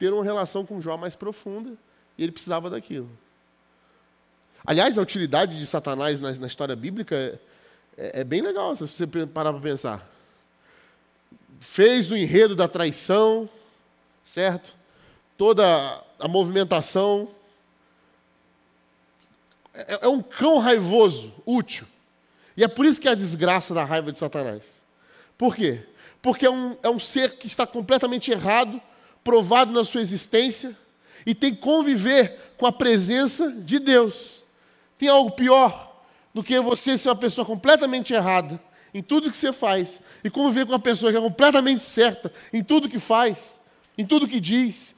[0.00, 1.78] ter uma relação com Jó mais profunda,
[2.18, 3.08] e ele precisava daquilo.
[4.64, 7.38] Aliás, a utilidade de Satanás na, na história bíblica é,
[7.96, 10.06] é, é, bem legal, se você parar para pensar.
[11.58, 13.48] Fez o enredo da traição,
[14.24, 14.74] certo?
[15.36, 15.64] Toda
[16.18, 17.28] a movimentação.
[19.72, 21.86] É, é um cão raivoso, útil.
[22.56, 24.82] E é por isso que é a desgraça da raiva de Satanás.
[25.38, 25.86] Por quê?
[26.20, 28.80] Porque é um, é um ser que está completamente errado,
[29.24, 30.76] provado na sua existência,
[31.24, 34.39] e tem que conviver com a presença de Deus.
[35.00, 35.96] Tem algo pior
[36.34, 38.60] do que você ser uma pessoa completamente errada
[38.92, 42.62] em tudo que você faz e conviver com uma pessoa que é completamente certa em
[42.62, 43.58] tudo que faz,
[43.96, 44.94] em tudo que diz.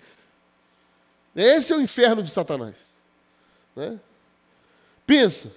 [1.36, 2.74] Esse é o inferno de Satanás.
[3.76, 3.96] Né?
[5.06, 5.52] Pensa,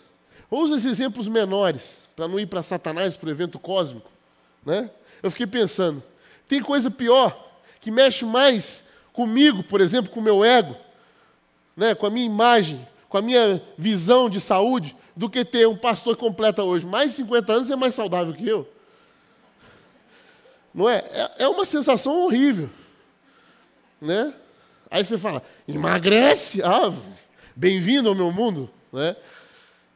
[0.51, 4.12] usa esses exemplos menores para não ir para Satanás, para o evento cósmico.
[4.63, 4.91] Né?
[5.23, 6.03] Eu fiquei pensando,
[6.47, 7.49] tem coisa pior
[7.81, 10.77] que mexe mais comigo, por exemplo, com o meu ego,
[11.75, 11.95] né?
[11.95, 16.17] com a minha imagem, com a minha visão de saúde, do que ter um pastor
[16.17, 18.69] que completa hoje mais de 50 anos e é mais saudável que eu.
[20.73, 20.97] Não é?
[20.97, 21.32] é?
[21.45, 22.69] É uma sensação horrível.
[24.01, 24.34] Né?
[24.91, 26.62] Aí você fala, emagrece?
[26.62, 26.93] Ah,
[27.56, 28.69] bem-vindo ao meu mundo.
[28.91, 29.15] Né?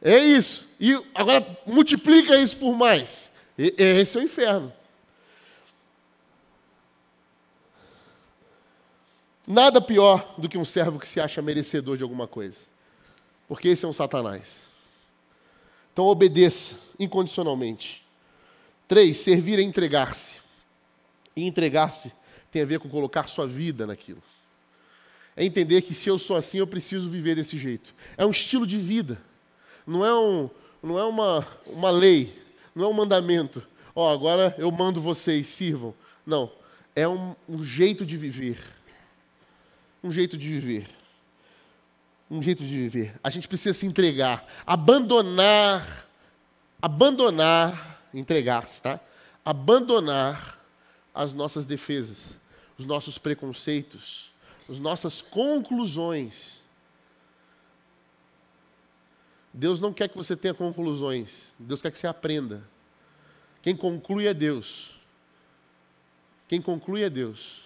[0.01, 0.65] É isso.
[0.79, 3.33] E agora multiplica isso por mais.
[3.57, 4.71] Esse é o inferno.
[9.45, 12.69] Nada pior do que um servo que se acha merecedor de alguma coisa
[13.49, 14.69] porque esse é um Satanás.
[15.91, 18.05] Então obedeça incondicionalmente.
[18.87, 20.37] Três, servir é entregar-se.
[21.35, 22.13] E entregar-se
[22.51, 24.21] tem a ver com colocar sua vida naquilo.
[25.35, 27.93] É entender que se eu sou assim, eu preciso viver desse jeito.
[28.15, 29.19] É um estilo de vida.
[29.85, 30.49] Não é, um,
[30.83, 32.39] não é uma, uma lei,
[32.75, 33.65] não é um mandamento.
[33.95, 35.95] Ó, oh, agora eu mando vocês, sirvam.
[36.23, 36.51] Não.
[36.95, 38.59] É um, um jeito de viver.
[40.03, 40.98] Um jeito de viver
[42.29, 43.19] um jeito de viver.
[43.23, 46.07] A gente precisa se entregar, abandonar,
[46.81, 48.99] abandonar, entregar-se, tá?
[49.43, 50.59] Abandonar
[51.13, 52.39] as nossas defesas,
[52.77, 54.31] os nossos preconceitos,
[54.69, 56.59] as nossas conclusões.
[59.51, 62.63] Deus não quer que você tenha conclusões, Deus quer que você aprenda.
[63.61, 64.91] Quem conclui é Deus.
[66.47, 67.63] Quem conclui é Deus.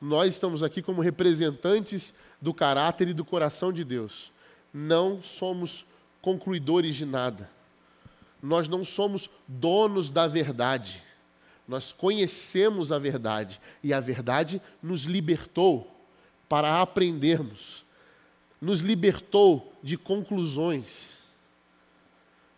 [0.00, 4.32] Nós estamos aqui como representantes do caráter e do coração de Deus.
[4.74, 5.86] Não somos
[6.20, 7.48] concluidores de nada.
[8.42, 11.00] nós não somos donos da verdade.
[11.68, 15.88] Nós conhecemos a verdade e a verdade nos libertou
[16.48, 17.84] para aprendermos,
[18.60, 21.22] nos libertou de conclusões.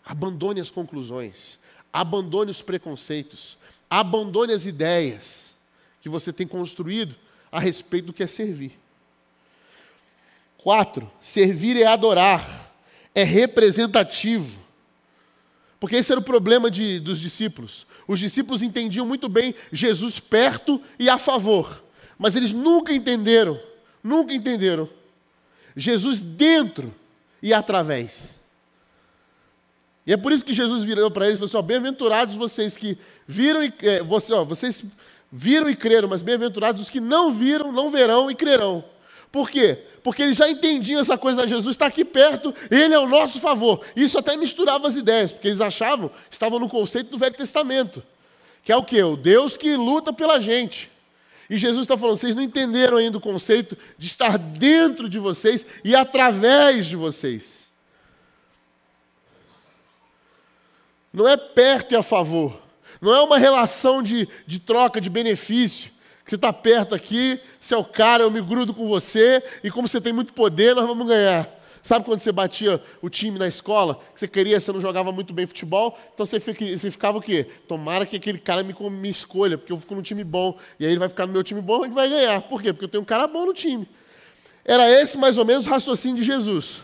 [0.02, 1.58] Abandone as conclusões,
[1.92, 3.58] abandone os preconceitos,
[3.90, 5.54] abandone as ideias
[6.00, 7.14] que você tem construído
[7.52, 8.83] a respeito do que é servir.
[10.64, 12.72] Quatro, servir é adorar,
[13.14, 14.58] é representativo.
[15.78, 17.86] Porque esse era o problema de, dos discípulos.
[18.08, 21.84] Os discípulos entendiam muito bem Jesus perto e a favor,
[22.16, 23.60] mas eles nunca entenderam,
[24.02, 24.88] nunca entenderam
[25.76, 26.94] Jesus dentro
[27.42, 28.40] e através.
[30.06, 32.96] E é por isso que Jesus virou para eles e falou assim: bem-aventurados vocês que
[33.26, 34.82] viram e é, você, ó, vocês
[35.30, 38.82] viram e creram, mas bem-aventurados os que não viram, não verão e crerão.
[39.34, 39.78] Por quê?
[40.00, 43.84] Porque eles já entendiam essa coisa, Jesus está aqui perto, ele é o nosso favor.
[43.96, 48.00] Isso até misturava as ideias, porque eles achavam, estavam no conceito do Velho Testamento,
[48.62, 49.02] que é o quê?
[49.02, 50.88] O Deus que luta pela gente.
[51.50, 55.66] E Jesus está falando, vocês não entenderam ainda o conceito de estar dentro de vocês
[55.82, 57.64] e através de vocês.
[61.12, 62.60] não é perto e a favor,
[63.00, 65.93] não é uma relação de, de troca de benefício.
[66.24, 69.86] Você está perto aqui, você é o cara, eu me grudo com você, e como
[69.86, 71.48] você tem muito poder, nós vamos ganhar.
[71.82, 75.34] Sabe quando você batia o time na escola, que você queria, você não jogava muito
[75.34, 77.46] bem futebol, então você, fica, você ficava o quê?
[77.68, 80.92] Tomara que aquele cara me, me escolha, porque eu fico num time bom, e aí
[80.92, 82.40] ele vai ficar no meu time bom, gente vai ganhar.
[82.40, 82.72] Por quê?
[82.72, 83.86] Porque eu tenho um cara bom no time.
[84.64, 86.82] Era esse mais ou menos o raciocínio de Jesus.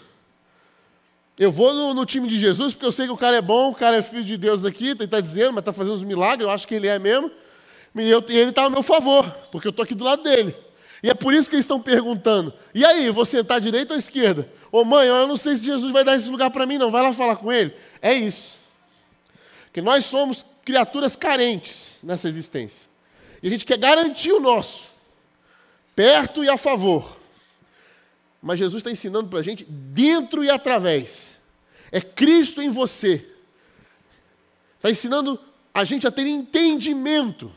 [1.38, 3.70] Eu vou no, no, time de Jesus porque eu sei que o cara é bom,
[3.70, 6.42] o cara é filho de Deus aqui, ele está dizendo, mas está fazendo uns milagres,
[6.42, 7.30] eu acho que ele é mesmo.
[7.94, 10.54] E, eu, ele está ao meu favor, porque eu estou aqui do lado dele.
[11.02, 13.96] E é por isso que eles estão perguntando: e aí, vou sentar à direita ou
[13.96, 14.50] à esquerda?
[14.70, 16.90] Ô mãe, eu não sei se Jesus vai dar esse lugar para mim, não.
[16.90, 17.74] Vai lá falar com ele.
[18.00, 18.56] É isso.
[19.72, 22.88] Que nós somos criaturas carentes nessa existência.
[23.42, 24.88] E a gente quer garantir o nosso,
[25.96, 27.18] perto e a favor.
[28.42, 31.38] Mas Jesus está ensinando para a gente dentro e através.
[31.90, 33.26] É Cristo em você.
[34.76, 35.38] Está ensinando
[35.74, 37.52] a gente a ter entendimento.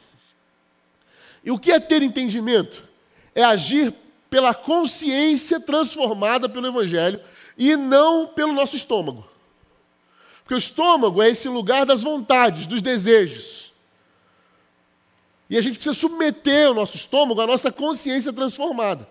[1.43, 2.83] E o que é ter entendimento?
[3.35, 3.93] É agir
[4.29, 7.19] pela consciência transformada pelo Evangelho
[7.57, 9.27] e não pelo nosso estômago.
[10.39, 13.71] Porque o estômago é esse lugar das vontades, dos desejos.
[15.49, 19.07] E a gente precisa submeter o nosso estômago à nossa consciência transformada.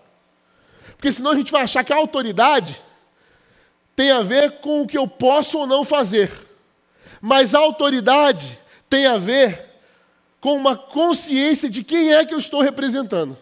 [0.97, 2.81] Porque senão a gente vai achar que a autoridade
[3.95, 6.31] tem a ver com o que eu posso ou não fazer.
[7.21, 9.72] Mas a autoridade tem a ver
[10.43, 13.37] com uma consciência de quem é que eu estou representando.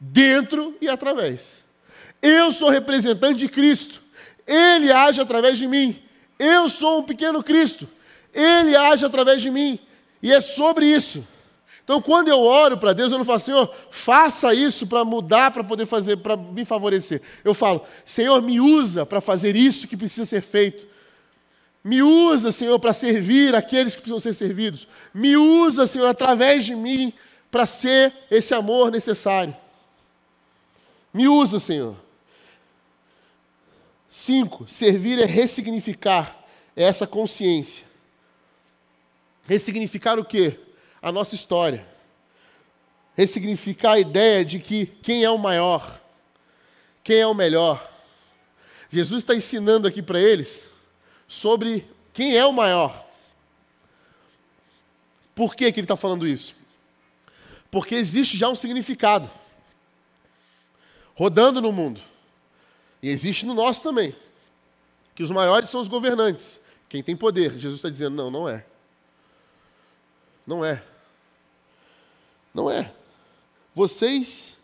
[0.00, 1.62] Dentro e através.
[2.22, 4.00] Eu sou representante de Cristo.
[4.46, 6.02] Ele age através de mim.
[6.38, 7.86] Eu sou um pequeno Cristo.
[8.32, 9.78] Ele age através de mim.
[10.22, 11.22] E é sobre isso
[11.86, 15.62] então, quando eu oro para Deus, eu não falo, Senhor, faça isso para mudar, para
[15.62, 17.22] poder fazer, para me favorecer.
[17.44, 20.84] Eu falo, Senhor, me usa para fazer isso que precisa ser feito.
[21.86, 24.88] Me usa, Senhor, para servir aqueles que precisam ser servidos.
[25.14, 27.12] Me usa, Senhor, através de mim,
[27.48, 29.54] para ser esse amor necessário.
[31.14, 31.94] Me usa, Senhor.
[34.10, 36.36] Cinco, servir é ressignificar
[36.74, 37.84] essa consciência.
[39.44, 40.58] Ressignificar o quê?
[41.06, 41.86] a nossa história.
[43.14, 46.00] Ressignificar a ideia de que quem é o maior,
[47.04, 47.88] quem é o melhor.
[48.90, 50.68] Jesus está ensinando aqui para eles
[51.28, 53.04] sobre quem é o maior.
[55.34, 56.54] Por que, que ele está falando isso?
[57.70, 59.30] Porque existe já um significado
[61.14, 62.00] rodando no mundo.
[63.02, 64.14] E existe no nosso também.
[65.14, 66.60] Que os maiores são os governantes.
[66.88, 67.52] Quem tem poder.
[67.52, 68.64] Jesus está dizendo: não, não é.
[70.46, 70.82] Não é.
[72.54, 72.92] Não é.
[73.74, 74.56] Vocês.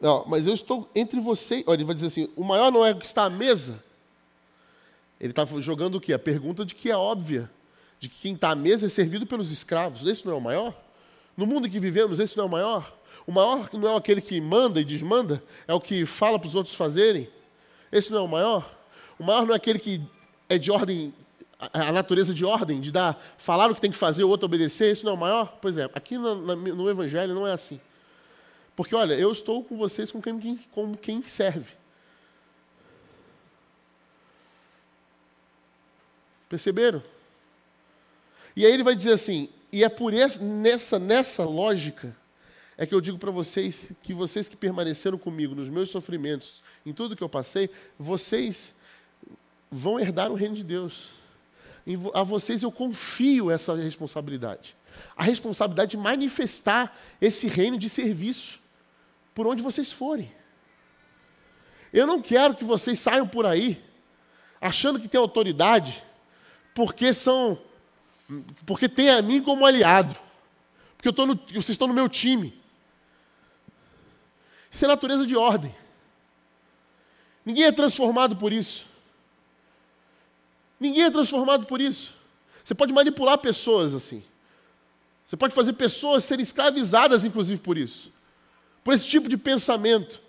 [0.00, 1.62] Não, mas eu estou entre vocês.
[1.66, 3.82] Olha, ele vai dizer assim: o maior não é o que está à mesa.
[5.20, 6.12] Ele está jogando o quê?
[6.12, 7.50] A pergunta de que é óbvia.
[7.98, 10.06] De que quem está à mesa é servido pelos escravos.
[10.06, 10.74] Esse não é o maior?
[11.36, 12.96] No mundo em que vivemos, esse não é o maior?
[13.26, 16.54] O maior não é aquele que manda e desmanda, é o que fala para os
[16.54, 17.28] outros fazerem.
[17.92, 18.78] Esse não é o maior?
[19.18, 20.02] O maior não é aquele que
[20.48, 21.12] é de ordem
[21.60, 24.92] a natureza de ordem, de dar, falar o que tem que fazer, o outro obedecer,
[24.92, 25.58] isso não é o maior?
[25.60, 27.78] Pois é, aqui no, no Evangelho não é assim.
[28.74, 31.74] Porque, olha, eu estou com vocês com quem, com quem serve.
[36.50, 37.00] Perceberam?
[38.56, 42.14] E aí ele vai dizer assim, e é por essa, nessa, nessa lógica
[42.76, 46.92] é que eu digo para vocês que vocês que permaneceram comigo nos meus sofrimentos, em
[46.92, 48.74] tudo que eu passei, vocês
[49.70, 51.10] vão herdar o reino de Deus.
[52.12, 54.76] a vocês eu confio essa responsabilidade.
[55.16, 58.58] A responsabilidade de manifestar esse reino de serviço
[59.34, 60.32] por onde vocês forem.
[61.92, 63.80] Eu não quero que vocês saiam por aí
[64.60, 66.02] achando que tem autoridade
[66.80, 67.58] porque são
[68.64, 70.16] porque tem a mim como aliado.
[70.96, 72.58] Porque eu tô no, vocês estão no meu time.
[74.70, 75.74] Isso é natureza de ordem.
[77.44, 78.86] Ninguém é transformado por isso.
[80.78, 82.14] Ninguém é transformado por isso.
[82.64, 84.24] Você pode manipular pessoas assim.
[85.26, 88.10] Você pode fazer pessoas serem escravizadas, inclusive, por isso.
[88.82, 90.22] Por esse tipo de pensamento.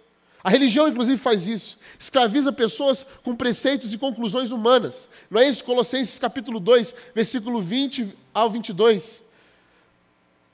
[0.44, 1.78] A religião, inclusive, faz isso.
[2.00, 5.08] Escraviza pessoas com preceitos e conclusões humanas.
[5.30, 5.64] Não é isso?
[5.64, 9.22] Colossenses capítulo 2, versículo 20 ao 22.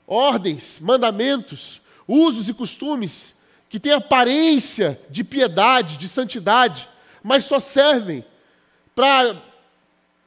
[0.06, 3.34] Ordens, mandamentos, usos e costumes
[3.68, 6.88] que têm aparência de piedade, de santidade,
[7.22, 8.24] mas só servem
[8.94, 9.36] para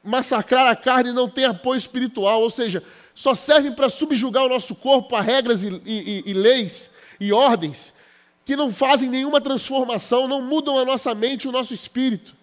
[0.04, 2.84] massacrar a carne e não têm apoio espiritual, ou seja,
[3.14, 6.90] só servem para subjugar o nosso corpo a regras e, e, e leis
[7.20, 7.94] e ordens
[8.52, 12.36] que não fazem nenhuma transformação, não mudam a nossa mente o nosso espírito.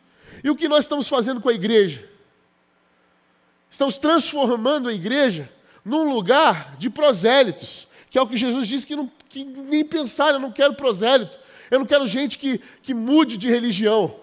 [0.43, 2.03] E o que nós estamos fazendo com a igreja?
[3.71, 5.53] Estamos transformando a igreja
[5.85, 10.33] num lugar de prosélitos, que é o que Jesus disse que, não, que nem pensar,
[10.33, 11.39] eu não quero prosélito,
[11.71, 14.17] eu não quero gente que, que mude de religião,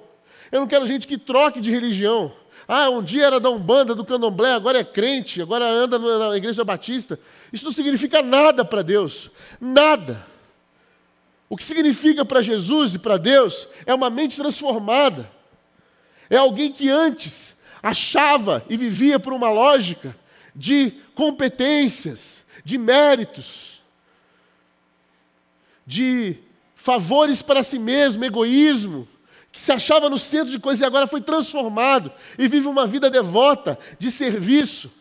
[0.52, 2.34] eu não quero gente que troque de religião.
[2.68, 6.64] Ah, um dia era da Umbanda, do Candomblé, agora é crente, agora anda na Igreja
[6.64, 7.20] Batista.
[7.54, 9.30] Isso não significa nada para Deus.
[9.62, 10.34] Nada.
[11.56, 15.32] O que significa para Jesus e para Deus é uma mente transformada.
[16.30, 20.14] É alguém que antes achava e vivia por uma lógica
[20.54, 23.82] de competências, de méritos,
[25.88, 26.36] de
[26.76, 29.08] favores para si mesmo, egoísmo,
[29.50, 33.10] que se achava no centro de coisas e agora foi transformado e vive uma vida
[33.10, 34.92] devota, de serviço,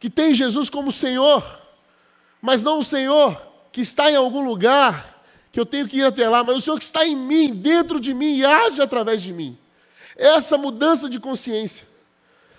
[0.00, 1.60] que tem Jesus como Senhor,
[2.40, 3.38] mas não o Senhor
[3.70, 5.12] que está em algum lugar
[5.54, 8.00] que eu tenho que ir até lá, mas o Senhor que está em mim, dentro
[8.00, 9.56] de mim e age através de mim.
[10.16, 11.86] Essa mudança de consciência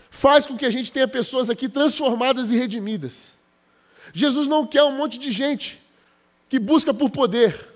[0.10, 3.34] faz com que a gente tenha pessoas aqui transformadas e redimidas.
[4.14, 5.84] Jesus não quer um monte de gente
[6.48, 7.68] que busca por poder.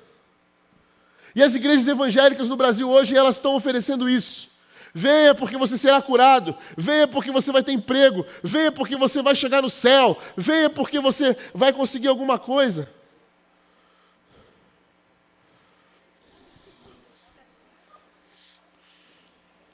[1.35, 4.49] E as igrejas evangélicas no Brasil hoje, elas estão oferecendo isso.
[4.93, 6.55] Venha porque você será curado.
[6.77, 8.25] Venha porque você vai ter emprego.
[8.41, 10.17] Venha porque você vai chegar no céu.
[10.37, 12.87] Venha porque você vai conseguir alguma coisa.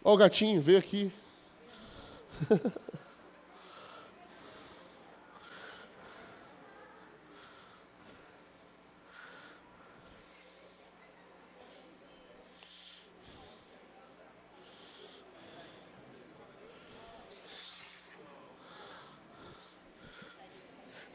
[0.05, 1.11] Ó o gatinho, veio aqui.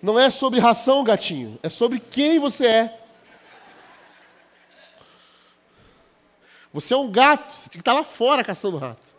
[0.03, 3.00] Não é sobre ração, gatinho, é sobre quem você é.
[6.73, 9.11] Você é um gato, você tem que estar lá fora caçando rato.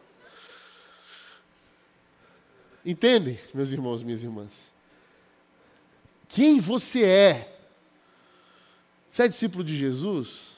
[2.86, 4.72] Entendem, meus irmãos minhas irmãs?
[6.28, 7.60] Quem você é?
[9.10, 10.58] Você é discípulo de Jesus?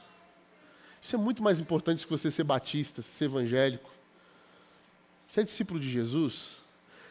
[1.02, 3.92] Isso é muito mais importante do que você ser batista, ser evangélico.
[5.28, 6.58] Você é discípulo de Jesus?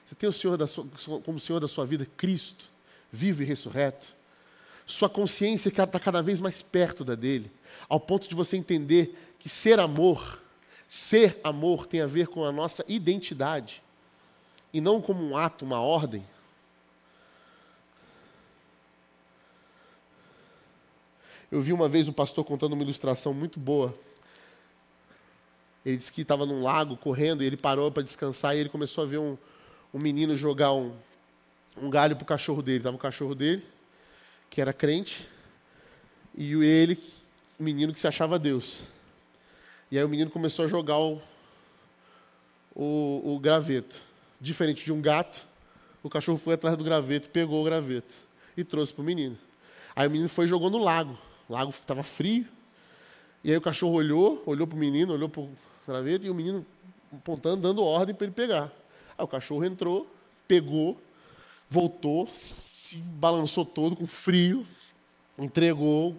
[0.07, 0.87] Você tem o Senhor da sua,
[1.25, 2.71] como Senhor da sua vida Cristo,
[3.11, 4.15] vivo e ressurreto?
[4.87, 7.51] Sua consciência está cada vez mais perto da dele,
[7.89, 10.41] ao ponto de você entender que ser amor,
[10.89, 13.83] ser amor tem a ver com a nossa identidade
[14.73, 16.25] e não como um ato, uma ordem.
[21.51, 23.93] Eu vi uma vez um pastor contando uma ilustração muito boa.
[25.85, 29.03] Ele disse que estava num lago correndo e ele parou para descansar e ele começou
[29.03, 29.37] a ver um,
[29.93, 30.95] um menino jogar um,
[31.77, 32.79] um galho para o cachorro dele.
[32.79, 33.67] Estava o cachorro dele,
[34.49, 35.29] que era crente,
[36.33, 36.97] e ele,
[37.59, 38.92] menino que se achava Deus.
[39.93, 41.21] E aí o menino começou a jogar o,
[42.75, 44.01] o, o graveto.
[44.41, 45.47] Diferente de um gato,
[46.03, 48.15] o cachorro foi atrás do graveto, pegou o graveto
[48.57, 49.37] e trouxe para o menino.
[49.95, 51.19] Aí o menino foi e jogou no lago.
[51.47, 52.49] O lago estava frio.
[53.45, 55.51] E aí o cachorro olhou, olhou para o menino, olhou para o
[55.87, 56.65] graveto e o menino
[57.13, 58.73] apontando, dando ordem para ele pegar.
[59.19, 60.11] Aí o cachorro entrou,
[60.49, 60.99] pegou,
[61.69, 64.67] voltou, se balançou todo com frio,
[65.39, 66.19] entregou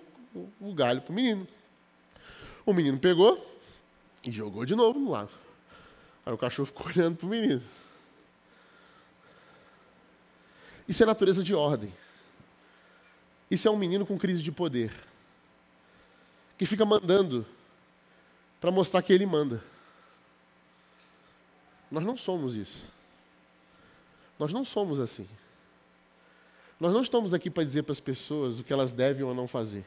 [0.61, 1.47] o galho para o menino.
[2.67, 3.52] O menino pegou,
[4.23, 5.31] e jogou de novo no lago.
[6.25, 7.61] Aí o cachorro ficou olhando para o menino.
[10.87, 11.93] Isso é natureza de ordem.
[13.49, 14.93] Isso é um menino com crise de poder.
[16.57, 17.45] Que fica mandando
[18.59, 19.63] para mostrar que ele manda.
[21.91, 22.85] Nós não somos isso.
[24.39, 25.27] Nós não somos assim.
[26.79, 29.47] Nós não estamos aqui para dizer para as pessoas o que elas devem ou não
[29.47, 29.85] fazer.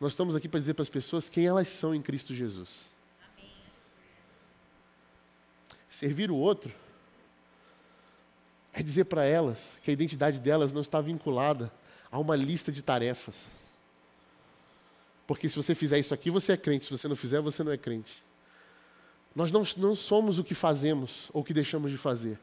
[0.00, 2.96] Nós estamos aqui para dizer para as pessoas quem elas são em Cristo Jesus.
[5.88, 6.72] Servir o outro
[8.72, 11.72] é dizer para elas que a identidade delas não está vinculada
[12.10, 13.46] a uma lista de tarefas.
[15.26, 17.72] Porque se você fizer isso aqui, você é crente, se você não fizer, você não
[17.72, 18.22] é crente.
[19.34, 22.38] Nós não, não somos o que fazemos ou o que deixamos de fazer.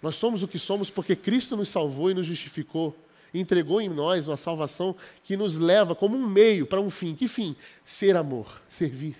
[0.00, 2.96] Nós somos o que somos porque Cristo nos salvou e nos justificou
[3.32, 7.14] e entregou em nós uma salvação que nos leva como um meio para um fim.
[7.14, 7.56] Que fim?
[7.84, 9.16] Ser amor, servir.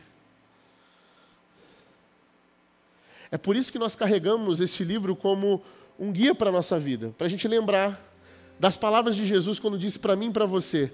[3.33, 5.62] É por isso que nós carregamos este livro como
[5.99, 7.99] um guia para a nossa vida, para a gente lembrar
[8.61, 10.93] das palavras de Jesus quando disse para mim e para você: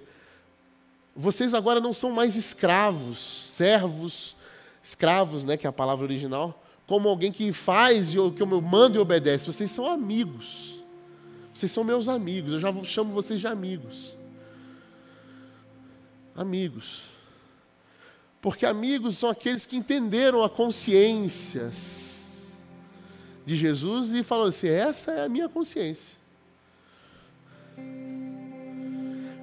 [1.17, 3.19] vocês agora não são mais escravos,
[3.51, 4.37] servos,
[4.81, 8.97] escravos, né, que é a palavra original, como alguém que faz o que eu mando
[8.97, 9.53] e obedece.
[9.53, 10.81] Vocês são amigos.
[11.53, 12.53] Vocês são meus amigos.
[12.53, 14.17] Eu já chamo vocês de amigos.
[16.37, 17.03] Amigos.
[18.41, 21.73] Porque amigos são aqueles que entenderam a consciência
[23.49, 26.19] de Jesus e falaram assim: essa é a minha consciência.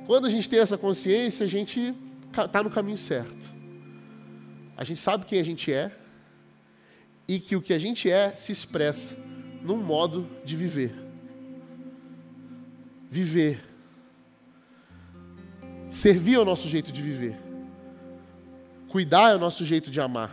[0.06, 1.96] Quando a gente tem essa consciência, a gente
[2.30, 3.52] está no caminho certo.
[4.78, 5.92] A gente sabe quem a gente é
[7.28, 9.18] e que o que a gente é se expressa
[9.64, 10.94] num modo de viver.
[13.10, 13.66] Viver.
[15.90, 17.36] Servir é o nosso jeito de viver.
[18.88, 20.32] Cuidar é o nosso jeito de amar.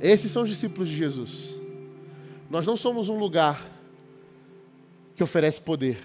[0.00, 1.61] Esses são os discípulos de Jesus.
[2.52, 3.66] Nós não somos um lugar
[5.16, 5.96] que oferece poder.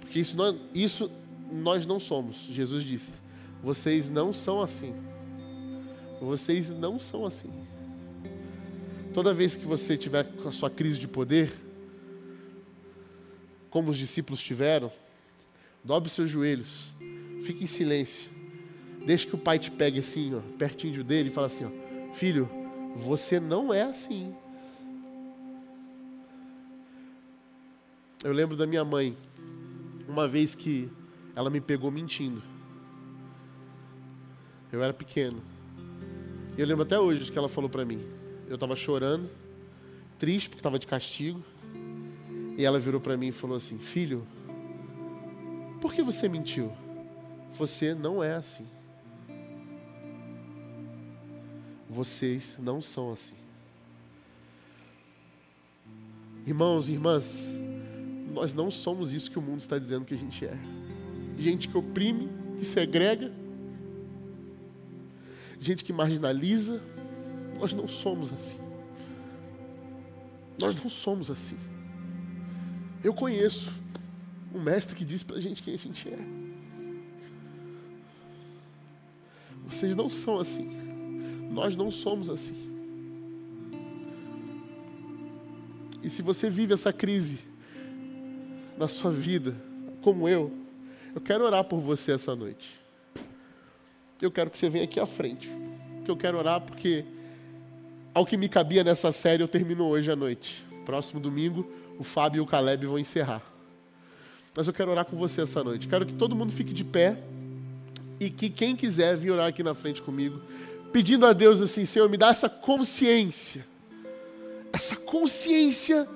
[0.00, 0.36] Porque isso,
[0.74, 1.10] isso
[1.52, 2.34] nós não somos.
[2.50, 3.20] Jesus disse:
[3.62, 4.92] vocês não são assim.
[6.20, 7.52] Vocês não são assim.
[9.14, 11.54] Toda vez que você tiver com a sua crise de poder,
[13.70, 14.90] como os discípulos tiveram,
[15.84, 16.92] dobre os seus joelhos,
[17.44, 18.28] fique em silêncio.
[19.06, 22.50] Deixe que o pai te pegue assim, ó, pertinho dele e fala assim, ó, filho,
[22.96, 24.34] você não é assim.
[28.24, 29.16] Eu lembro da minha mãe,
[30.08, 30.88] uma vez que
[31.34, 32.40] ela me pegou mentindo.
[34.70, 35.42] Eu era pequeno.
[36.56, 38.00] Eu lembro até hoje que ela falou para mim.
[38.46, 39.28] Eu estava chorando,
[40.18, 41.42] triste porque estava de castigo.
[42.56, 44.24] E ela virou para mim e falou assim: Filho,
[45.80, 46.70] por que você mentiu?
[47.58, 48.66] Você não é assim.
[51.88, 53.34] Vocês não são assim.
[56.46, 57.54] Irmãos e irmãs,
[58.32, 60.58] nós não somos isso que o mundo está dizendo que a gente é.
[61.38, 63.30] Gente que oprime, que segrega,
[65.60, 66.82] gente que marginaliza.
[67.60, 68.58] Nós não somos assim.
[70.58, 71.56] Nós não somos assim.
[73.04, 73.72] Eu conheço
[74.54, 76.18] um mestre que disse para a gente quem a gente é.
[79.68, 80.66] Vocês não são assim.
[81.50, 82.70] Nós não somos assim.
[86.02, 87.51] E se você vive essa crise
[88.76, 89.54] na sua vida,
[90.02, 90.52] como eu,
[91.14, 92.82] eu quero orar por você essa noite
[94.24, 95.50] eu quero que você venha aqui à frente.
[96.04, 97.04] Que eu quero orar porque
[98.14, 100.64] ao que me cabia nessa série eu termino hoje à noite.
[100.86, 101.68] Próximo domingo,
[101.98, 103.42] o Fábio e o Caleb vão encerrar.
[104.54, 105.88] Mas eu quero orar com você essa noite.
[105.88, 107.18] Quero que todo mundo fique de pé
[108.20, 110.40] e que quem quiser vir orar aqui na frente comigo,
[110.92, 113.66] pedindo a Deus assim, Senhor, me dá essa consciência.
[114.72, 116.06] Essa consciência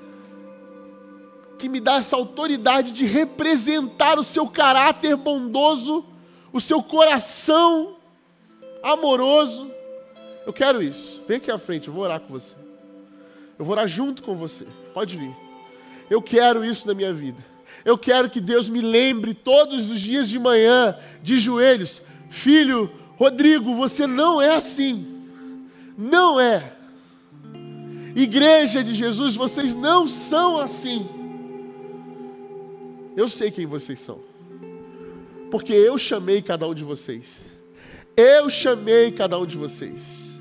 [1.59, 6.05] que me dá essa autoridade de representar o seu caráter bondoso,
[6.53, 7.97] o seu coração
[8.83, 9.71] amoroso.
[10.47, 11.23] Eu quero isso.
[11.27, 12.55] Vem aqui à frente, eu vou orar com você.
[13.59, 14.67] Eu vou orar junto com você.
[14.93, 15.35] Pode vir.
[16.11, 17.45] Eu quero isso na minha vida.
[17.85, 22.01] Eu quero que Deus me lembre todos os dias de manhã, de joelhos,
[22.31, 25.25] filho, Rodrigo, você não é assim.
[25.97, 26.73] Não é.
[28.15, 31.07] Igreja de Jesus, vocês não são assim.
[33.17, 34.21] Eu sei quem vocês são.
[35.51, 37.53] Porque eu chamei cada um de vocês.
[38.17, 40.37] Eu chamei cada um de vocês.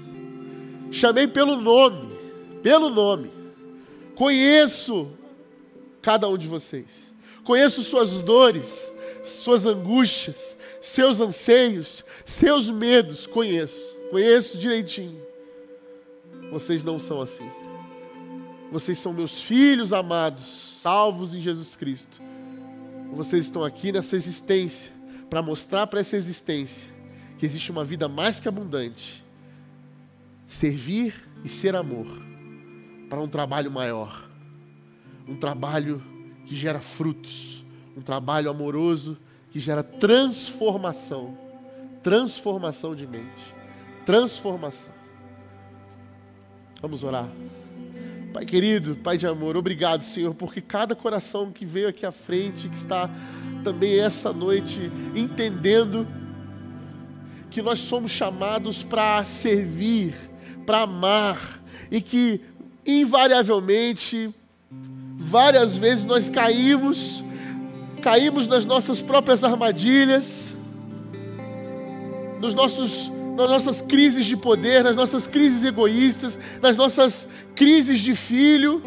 [0.91, 2.13] Chamei pelo nome,
[2.61, 3.31] pelo nome.
[4.15, 5.09] Conheço
[6.01, 7.13] cada um de vocês.
[7.43, 13.27] Conheço suas dores, suas angústias, seus anseios, seus medos.
[13.27, 15.21] Conheço, conheço direitinho.
[16.51, 17.49] Vocês não são assim.
[18.71, 22.19] Vocês são meus filhos amados, salvos em Jesus Cristo.
[23.15, 24.91] Vocês estão aqui nessa existência
[25.29, 26.93] para mostrar para essa existência
[27.37, 29.23] que existe uma vida mais que abundante.
[30.45, 32.07] Servir e ser amor.
[33.09, 34.27] para um trabalho maior.
[35.27, 36.03] Um trabalho
[36.45, 37.63] que gera frutos,
[37.95, 39.17] um trabalho amoroso
[39.49, 41.37] que gera transformação,
[42.03, 43.55] transformação de mente,
[44.05, 44.93] transformação.
[46.81, 47.29] Vamos orar.
[48.35, 52.67] Pai querido, Pai de amor, obrigado, Senhor, porque cada coração que veio aqui à frente,
[52.67, 53.09] que está
[53.63, 56.05] também essa noite entendendo
[57.49, 60.13] que nós somos chamados para servir,
[60.65, 62.41] para amar, e que
[62.85, 64.35] invariavelmente,
[65.17, 67.23] várias vezes nós caímos,
[68.01, 70.53] caímos nas nossas próprias armadilhas,
[72.41, 78.15] nos nossos nas nossas crises de poder, nas nossas crises egoístas, nas nossas crises de
[78.15, 78.81] filho.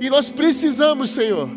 [0.00, 1.48] E nós precisamos, Senhor,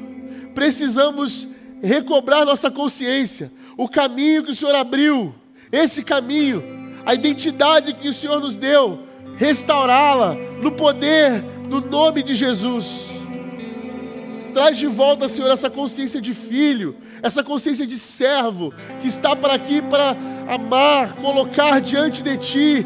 [0.53, 1.47] precisamos
[1.81, 5.33] recobrar nossa consciência, o caminho que o Senhor abriu,
[5.71, 6.63] esse caminho,
[7.05, 8.99] a identidade que o Senhor nos deu,
[9.37, 13.10] restaurá-la no poder, no nome de Jesus.
[14.53, 19.53] Traz de volta, Senhor, essa consciência de filho, essa consciência de servo, que está para
[19.53, 20.15] aqui para
[20.47, 22.85] amar, colocar diante de Ti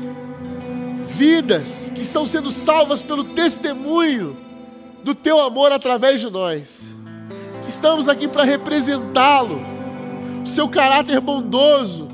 [1.08, 4.38] vidas que estão sendo salvas pelo testemunho
[5.04, 6.82] do Teu amor através de nós.
[7.68, 9.62] Estamos aqui para representá-lo,
[10.44, 12.10] o Seu caráter bondoso,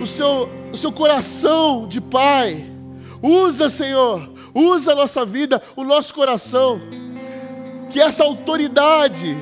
[0.00, 2.66] o seu, o seu coração de Pai.
[3.22, 6.80] Usa, Senhor, usa a nossa vida, o nosso coração
[7.88, 9.36] que essa autoridade,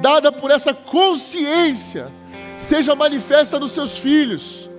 [0.00, 2.12] dada por essa consciência,
[2.58, 4.70] seja manifesta nos seus filhos.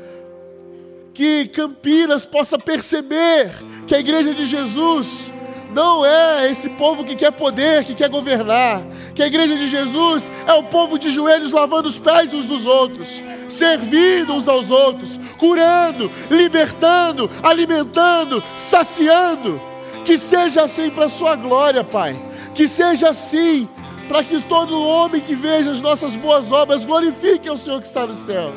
[1.14, 3.52] Que Campinas possa perceber
[3.88, 5.32] que a igreja de Jesus
[5.72, 8.84] não é esse povo que quer poder, que quer governar.
[9.14, 12.66] Que a igreja de Jesus é o povo de joelhos lavando os pés uns dos
[12.66, 13.10] outros,
[13.50, 19.60] servindo uns aos outros, curando, libertando, alimentando, saciando.
[20.06, 22.27] Que seja assim para a sua glória, Pai.
[22.58, 23.70] Que seja assim,
[24.08, 28.08] para que todo homem que veja as nossas boas obras glorifique ao Senhor que está
[28.08, 28.56] nos céus.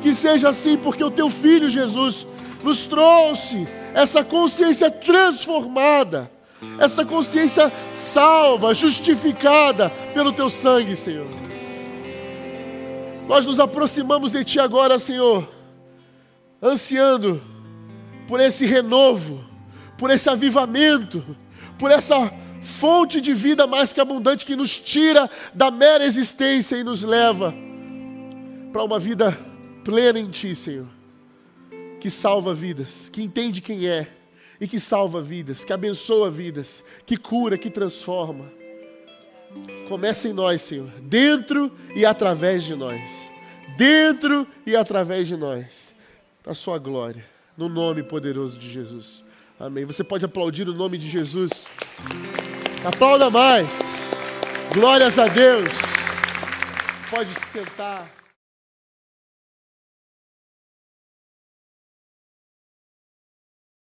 [0.00, 2.26] Que seja assim, porque o teu filho Jesus
[2.62, 6.30] nos trouxe essa consciência transformada,
[6.78, 11.28] essa consciência salva, justificada pelo teu sangue, Senhor.
[13.28, 15.46] Nós nos aproximamos de Ti agora, Senhor,
[16.62, 17.42] ansiando
[18.26, 19.44] por esse renovo,
[19.98, 21.22] por esse avivamento,
[21.78, 22.32] por essa
[22.64, 27.54] fonte de vida mais que abundante que nos tira da mera existência e nos leva
[28.72, 29.38] para uma vida
[29.84, 30.88] plena em Ti, Senhor,
[32.00, 34.08] que salva vidas, que entende quem é
[34.60, 38.50] e que salva vidas, que abençoa vidas, que cura, que transforma.
[39.88, 43.30] Começa em nós, Senhor, dentro e através de nós,
[43.76, 45.94] dentro e através de nós,
[46.42, 47.24] para a Sua glória,
[47.56, 49.24] no nome poderoso de Jesus.
[49.58, 49.84] Amém.
[49.84, 51.68] Você pode aplaudir o nome de Jesus.
[52.84, 53.70] Aplauda mais.
[54.74, 55.70] Glórias a Deus.
[57.08, 58.06] Pode sentar.